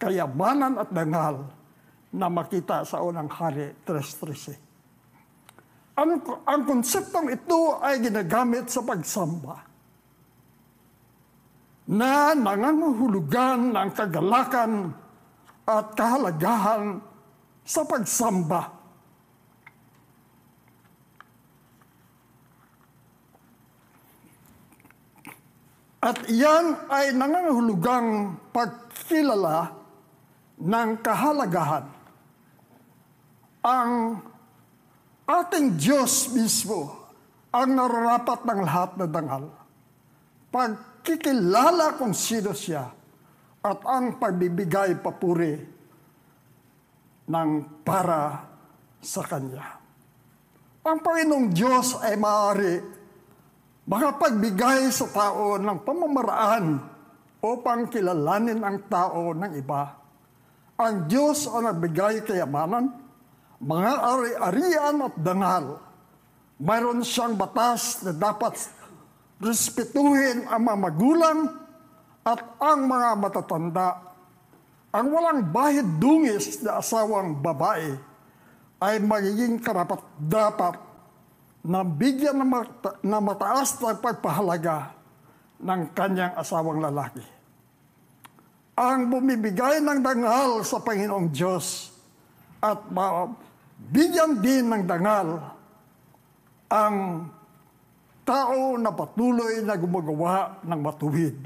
[0.01, 1.45] kayamanan at dangal
[2.09, 4.68] na makita sa unang hari 3.13.
[5.99, 9.67] Ang, ang konseptong ito ay ginagamit sa pagsamba
[11.91, 14.95] na nangangahulugan ng kagalakan
[15.67, 17.03] at kahalagahan
[17.67, 18.79] sa pagsamba.
[25.99, 29.75] At iyan ay nangangahulugang pagkilala
[30.63, 31.91] ng kahalagahan.
[33.67, 34.23] Ang
[35.29, 36.97] ating Diyos mismo
[37.53, 39.45] ang nararapat ng lahat na dangal.
[40.49, 42.89] Pagkikilala kung sino siya
[43.61, 45.61] at ang pagbibigay papuri
[47.29, 47.51] ng
[47.85, 48.49] para
[49.05, 49.77] sa Kanya.
[50.89, 52.81] Ang Panginoong Diyos ay maaari
[53.89, 56.81] makapagbigay sa tao ng pamamaraan
[57.41, 59.97] upang kilalanin ang tao ng iba.
[60.77, 63.08] Ang Diyos ang nagbigay kayamanan,
[63.59, 65.67] mga ari-arian at dangal.
[66.59, 68.55] Mayroon siyang batas na dapat
[69.39, 71.39] respetuhin ang mga magulang
[72.27, 73.89] at ang mga matatanda.
[74.91, 77.95] Ang walang bahid dungis na asawang babae
[78.79, 80.75] ay magiging karapat dapat
[81.63, 84.95] na bigyan ng mata, na mataas na pagpahalaga
[85.59, 87.23] ng kanyang asawang lalaki.
[88.79, 91.98] Ang bumibigay ng dangal sa Panginoong Diyos
[92.59, 92.81] at
[93.79, 95.55] bigyan din ng dangal
[96.69, 97.27] ang
[98.27, 101.37] tao na patuloy na gumagawa ng matuwid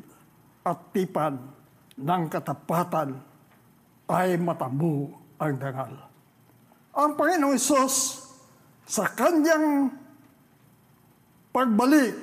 [0.66, 1.38] at tipan
[1.94, 3.22] ng katapatan
[4.10, 5.94] ay matamu ang dangal.
[6.92, 8.26] Ang Panginoong Isos
[8.82, 9.94] sa kanyang
[11.54, 12.14] pagbalik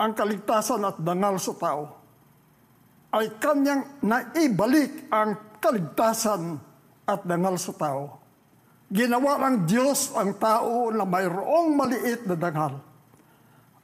[0.00, 1.84] ang kaligtasan at dangal sa tao
[3.12, 6.69] ay kanyang naibalik ang kaligtasan
[7.10, 8.22] at dangal sa tao.
[8.90, 12.78] Ginawa ng Diyos ang tao na mayroong maliit na dangal.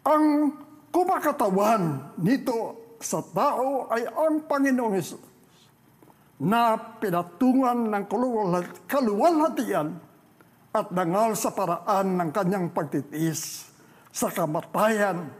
[0.06, 0.54] Ang
[0.90, 5.22] kumakatawan nito sa tao ay ang Panginoong Hesus
[6.36, 8.04] na pinatungan ng
[8.84, 9.88] kaluwalhatian
[10.76, 13.72] at dangal sa paraan ng kanyang pagtitiis
[14.12, 15.32] sa kamatayan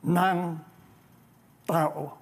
[0.00, 0.38] ng
[1.68, 2.15] tao.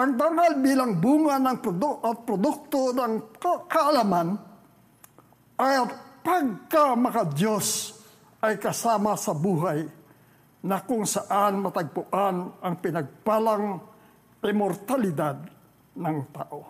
[0.00, 3.36] Ang dangal bilang bunga ng produ- at produkto ng
[3.68, 4.32] kaalaman
[5.60, 5.76] ay
[6.24, 8.00] pagka makadiyos
[8.40, 9.84] ay kasama sa buhay
[10.64, 13.76] na kung saan matagpuan ang pinagpalang
[14.40, 15.36] immortalidad
[16.00, 16.60] ng tao.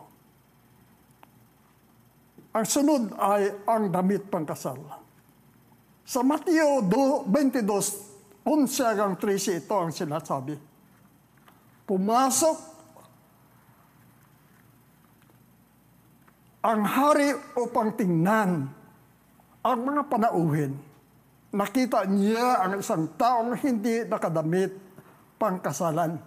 [2.50, 4.78] Ang sunod ay ang damit pangkasal.
[6.02, 10.58] Sa Mateo 22, 11 hanggang 13, ito ang sinasabi.
[11.86, 12.79] Pumasok
[16.60, 18.68] ang hari upang tingnan
[19.64, 20.76] ang mga panauhin.
[21.50, 24.76] Nakita niya ang isang taong hindi nakadamit
[25.40, 26.20] pangkasalan.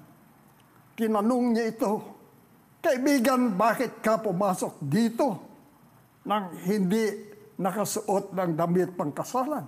[0.98, 1.94] Kinanong niya ito,
[2.84, 5.40] Kaibigan, bakit ka pumasok dito
[6.28, 9.64] nang hindi nakasuot ng damit pangkasalan.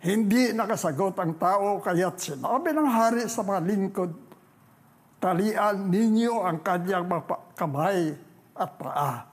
[0.00, 4.08] Hindi nakasagot ang tao kaya't sinabi ng hari sa mga lingkod,
[5.20, 7.06] talian ninyo ang kanyang
[7.54, 8.16] kamay
[8.56, 9.31] at paa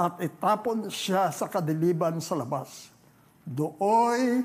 [0.00, 2.88] at itapon siya sa kadiliban sa labas.
[3.44, 4.40] Dooy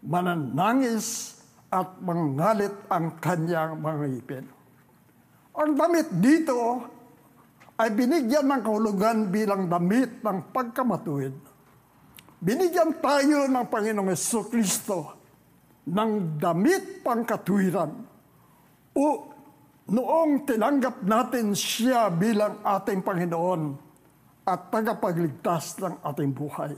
[0.00, 1.36] mananangis
[1.68, 4.46] at mangalit ang kanyang mga ipin.
[5.52, 6.80] Ang damit dito
[7.76, 11.36] ay binigyan ng kahulugan bilang damit ng pagkamatuwid.
[12.40, 15.12] Binigyan tayo ng Panginoong Yeso Kristo
[15.84, 17.92] ng damit pangkatuwiran
[18.96, 19.04] o
[19.92, 23.85] noong tinanggap natin siya bilang ating Panginoon
[24.46, 26.72] at tagapagligtas ng ating buhay.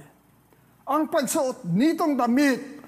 [0.89, 2.81] Ang pagsuot nitong damit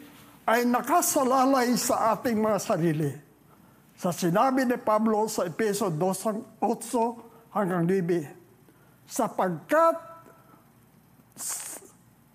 [0.48, 3.12] ay nakasalalay sa ating mga sarili.
[4.00, 9.04] Sa sinabi ni Pablo sa Epeso 2.8, hanggang 9.
[9.04, 9.96] Sapagkat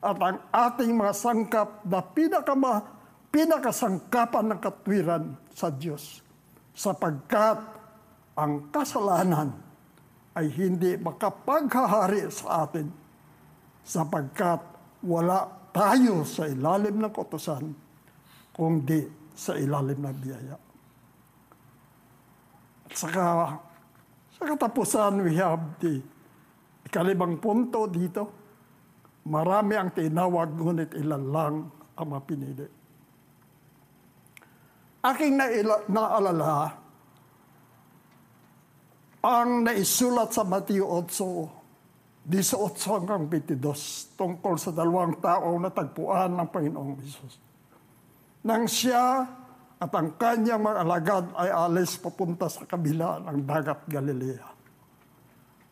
[0.00, 2.84] at ang ating mga sangkap na pinakama,
[3.32, 6.20] pinakasangkapan ng katwiran sa Diyos
[6.76, 7.58] sapagkat
[8.36, 9.56] ang kasalanan
[10.36, 12.92] ay hindi makapaghahari sa atin
[13.80, 14.60] sapagkat
[15.00, 17.72] wala tayo sa ilalim ng kotosan
[18.52, 20.56] kundi sa ilalim ng biyaya.
[22.88, 23.24] At saka,
[24.36, 26.00] sa katapusan, we have the
[26.86, 28.22] ikalibang punto dito.
[29.26, 31.54] Marami ang tinawag, ngunit ilan lang
[31.98, 32.86] ang mapinili
[35.12, 36.54] aking naila, naalala
[39.26, 43.58] ang naisulat sa Mateo 8, 18 hanggang 22
[44.14, 47.34] tungkol sa dalawang tao na tagpuan ng Panginoong Isus.
[48.46, 49.26] Nang siya
[49.76, 54.55] at ang kanyang mga alagad ay alis papunta sa kabila ng dagat Galilea.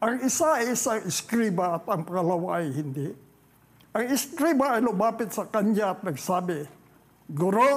[0.04, 3.08] Ang isa ay isang iskriba at ang pangalawa ay hindi.
[3.96, 6.68] Ang iskriba ay lumapit sa kanya at nagsabi,
[7.24, 7.72] Guro,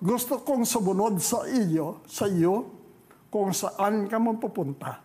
[0.00, 2.64] gusto kong sumunod sa iyo, sa iyo,
[3.28, 5.04] kung saan ka man pupunta.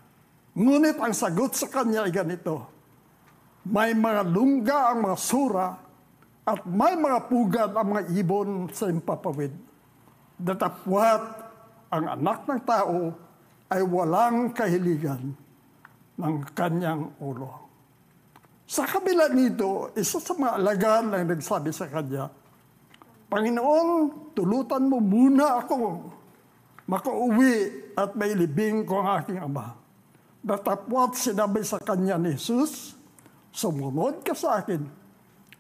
[0.56, 2.72] Ngunit ang sagot sa kanya ay ganito,
[3.68, 5.76] may mga lungga ang mga sura
[6.48, 9.52] at may mga pugad ang mga ibon sa impapawid.
[10.40, 11.52] Datapwat
[11.92, 13.12] ang anak ng tao
[13.68, 15.44] ay walang kahiligan
[16.16, 17.66] ng kanyang ulo.
[18.66, 22.32] Sa kabila nito, isa sa mga alagaan na nagsabi sa kanya,
[23.30, 23.88] Panginoon,
[24.34, 26.08] tulutan mo muna ako
[26.86, 27.56] makauwi
[27.98, 29.74] at may libing ko ang aking ama.
[30.46, 32.94] Datapwat sinabi sa kanya ni Jesus,
[33.50, 34.86] sumunod ka sa akin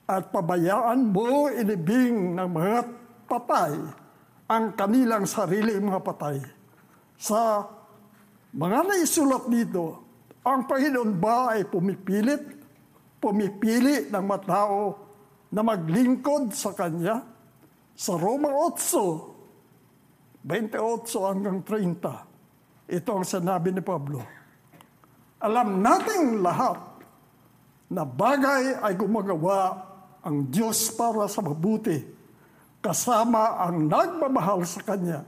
[0.05, 2.79] at pabayaan mo ilibing ng mga
[3.25, 3.73] patay
[4.45, 6.37] ang kanilang sarili mga patay.
[7.17, 7.65] Sa
[8.53, 10.04] mga naisulat dito,
[10.45, 12.45] ang Panginoon ba ay pumipilit,
[13.17, 14.93] pumipili ng matao
[15.49, 17.25] na maglingkod sa Kanya?
[17.97, 24.21] Sa Roma 8, 28 hanggang 30, ito ang sinabi ni Pablo.
[25.41, 26.77] Alam nating lahat
[27.89, 29.81] na bagay ay gumagawa
[30.21, 31.97] ang Diyos para sa mabuti,
[32.85, 35.25] kasama ang nagmamahal sa Kanya.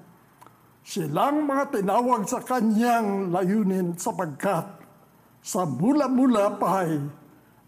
[0.85, 4.76] Silang mga tinawag sa Kanyang layunin sapagkat
[5.47, 6.99] sa mula-mula pa ay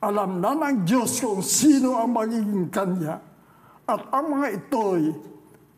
[0.04, 3.24] alam na ng Diyos kung sino ang magiging Kanya
[3.88, 5.16] at ang mga ito'y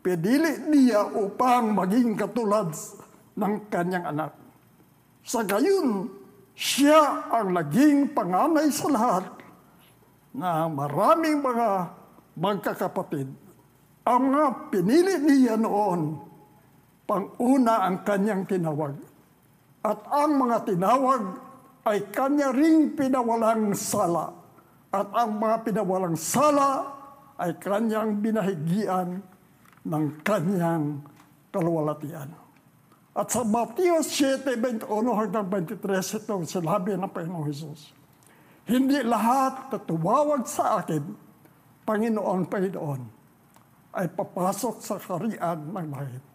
[0.02, 2.74] pinili niya upang maging katulad
[3.38, 4.34] ng kanyang anak.
[5.22, 6.10] Sa gayon,
[6.58, 9.24] siya ang naging panganay sa lahat
[10.34, 11.86] na maraming mga
[12.34, 13.30] magkakapatid.
[14.02, 16.18] Ang mga pinili niya noon,
[17.06, 18.98] panguna ang kanyang tinawag.
[19.86, 21.51] At ang mga tinawag
[21.82, 24.30] ay kanya ring pinawalang sala.
[24.92, 26.86] At ang mga pinawalang sala
[27.40, 29.18] ay kanyang binahigian
[29.82, 31.02] ng kanyang
[31.50, 32.30] kaluwalatian.
[33.12, 37.92] At sa Matthew 7, 21 hanggang 23, itong sinabi ng Panginoong Jesus,
[38.64, 41.02] Hindi lahat na tumawag sa akin,
[41.84, 43.00] Panginoon, Panginoon,
[43.92, 46.31] ay papasok sa karian ng langit.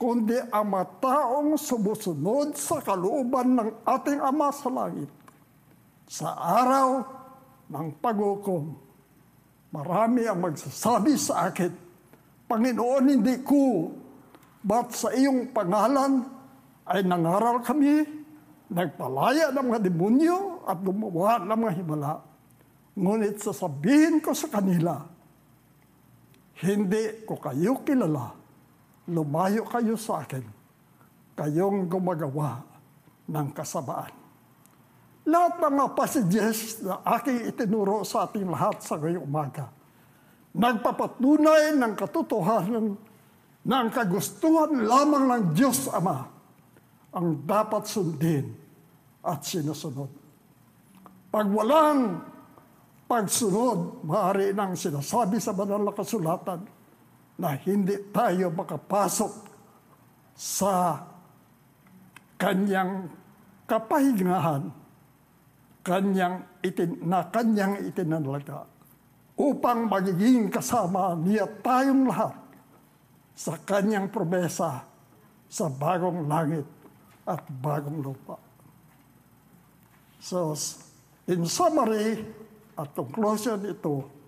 [0.00, 5.12] Kundi ang mga taong sumusunod sa kalooban ng ating Ama sa langit
[6.08, 7.04] sa araw
[7.68, 8.90] ng paghukom
[9.70, 11.70] Marami ang magsasabi sa akin,
[12.50, 13.94] Panginoon, hindi ko,
[14.66, 16.26] ba't sa iyong pangalan
[16.90, 18.02] ay nangaral kami,
[18.66, 22.18] nagpalaya ng mga demonyo at gumawa ng mga himala.
[22.98, 25.06] Ngunit sasabihin ko sa kanila,
[26.66, 28.39] hindi ko kayo kilala.
[29.10, 30.46] Lumayo kayo sa akin.
[31.34, 32.62] Kayong gumagawa
[33.26, 34.14] ng kasabaan.
[35.26, 39.68] Lahat ng mga passages na aking itinuro sa ating lahat sa ngayong umaga,
[40.56, 42.96] nagpapatunay ng katotohanan
[43.66, 46.24] na ang kagustuhan lamang ng Diyos Ama
[47.10, 48.54] ang dapat sundin
[49.20, 50.08] at sinusunod.
[51.30, 52.24] Pag walang
[53.06, 56.79] pagsunod, maaari nang sinasabi sa banal na kasulatan
[57.40, 59.32] na hindi tayo makapasok
[60.36, 61.00] sa
[62.36, 63.08] kanyang
[63.64, 64.68] kapahingahan,
[65.80, 68.68] kanyang itin, na kanyang itinalaga
[69.40, 72.36] upang magiging kasama niya tayong lahat
[73.32, 74.84] sa kanyang promesa
[75.48, 76.68] sa bagong langit
[77.24, 78.36] at bagong lupa.
[80.20, 80.52] So,
[81.24, 82.20] in summary
[82.76, 84.19] at conclusion ito,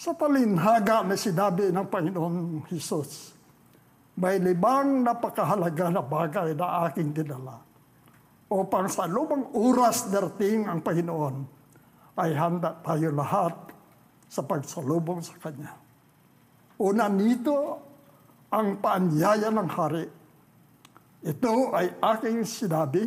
[0.00, 3.36] sa talinhaga na sinabi ng Panginoon Jesus,
[4.16, 7.60] may limang napakahalaga na bagay na aking dinala
[8.48, 11.36] upang sa lumang oras darating ang Panginoon
[12.16, 13.52] ay handa tayo lahat
[14.24, 15.76] sa pagsalubong sa Kanya.
[16.80, 17.76] Una nito
[18.48, 20.08] ang paanyaya ng hari.
[21.28, 23.04] Ito ay aking sinabi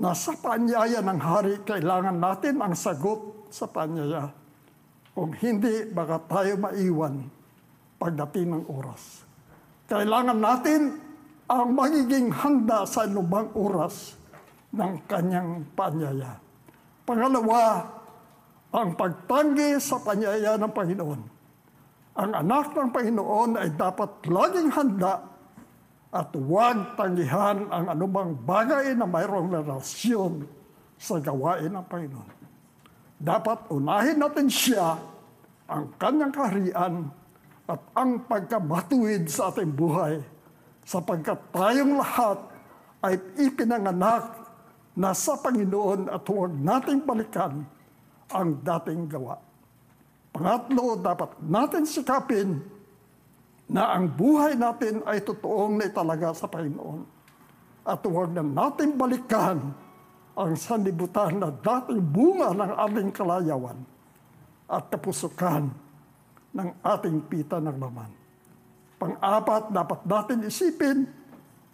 [0.00, 4.47] na sa paanyaya ng hari kailangan natin ang sagot sa paanyaya.
[5.18, 7.26] Kung hindi, baka tayo maiwan
[7.98, 9.26] pagdating ng oras.
[9.90, 10.94] Kailangan natin
[11.50, 14.14] ang magiging handa sa lumang oras
[14.70, 16.38] ng kanyang paanyaya.
[17.02, 17.82] Pangalawa,
[18.70, 21.20] ang pagtanggi sa paanyaya ng Panginoon.
[22.14, 25.18] Ang anak ng Panginoon ay dapat laging handa
[26.14, 30.46] at huwag tanggihan ang anumang bagay na mayroong relasyon
[30.94, 32.47] sa gawain ng Panginoon.
[33.18, 34.94] Dapat unahin natin siya,
[35.66, 36.94] ang kanyang kaharian,
[37.68, 40.24] at ang pagkamatuwid sa ating buhay
[40.88, 42.40] sapagkat tayong lahat
[43.04, 44.24] ay ipinanganak
[44.96, 47.68] na sa Panginoon at huwag nating balikan
[48.32, 49.36] ang dating gawa.
[50.32, 52.64] Pangatlo, dapat natin sikapin
[53.68, 57.04] na ang buhay natin ay totoong na talaga sa Panginoon.
[57.84, 59.76] At huwag na natin balikan
[60.38, 63.78] ang sanlibutan na dating bunga ng ating kalayawan
[64.70, 65.66] at kapusukan
[66.54, 68.10] ng ating pita ng laman.
[69.02, 71.10] Pang-apat, dapat natin isipin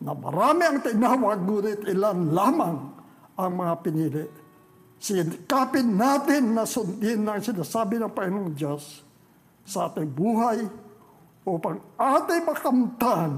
[0.00, 2.76] na marami ang tinawag, ngunit ilan lamang
[3.36, 4.24] ang mga pinili.
[4.96, 9.04] Sikapin natin na sundin ang sinasabi ng Panginoong Diyos
[9.68, 10.64] sa ating buhay
[11.44, 13.30] upang ating makamtan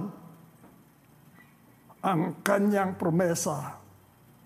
[2.06, 3.86] ang kanyang promesa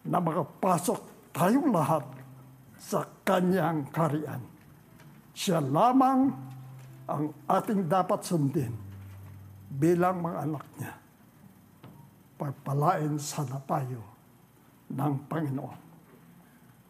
[0.07, 0.99] na makapasok
[1.35, 2.05] tayong lahat
[2.81, 4.41] sa kanyang karian.
[5.37, 6.33] Siya lamang
[7.11, 8.73] ang ating dapat sundin
[9.69, 10.95] bilang mga anak niya.
[12.41, 14.01] Pagpalain sa napayo
[14.89, 15.81] ng Panginoon.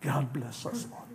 [0.01, 1.10] God bless us all.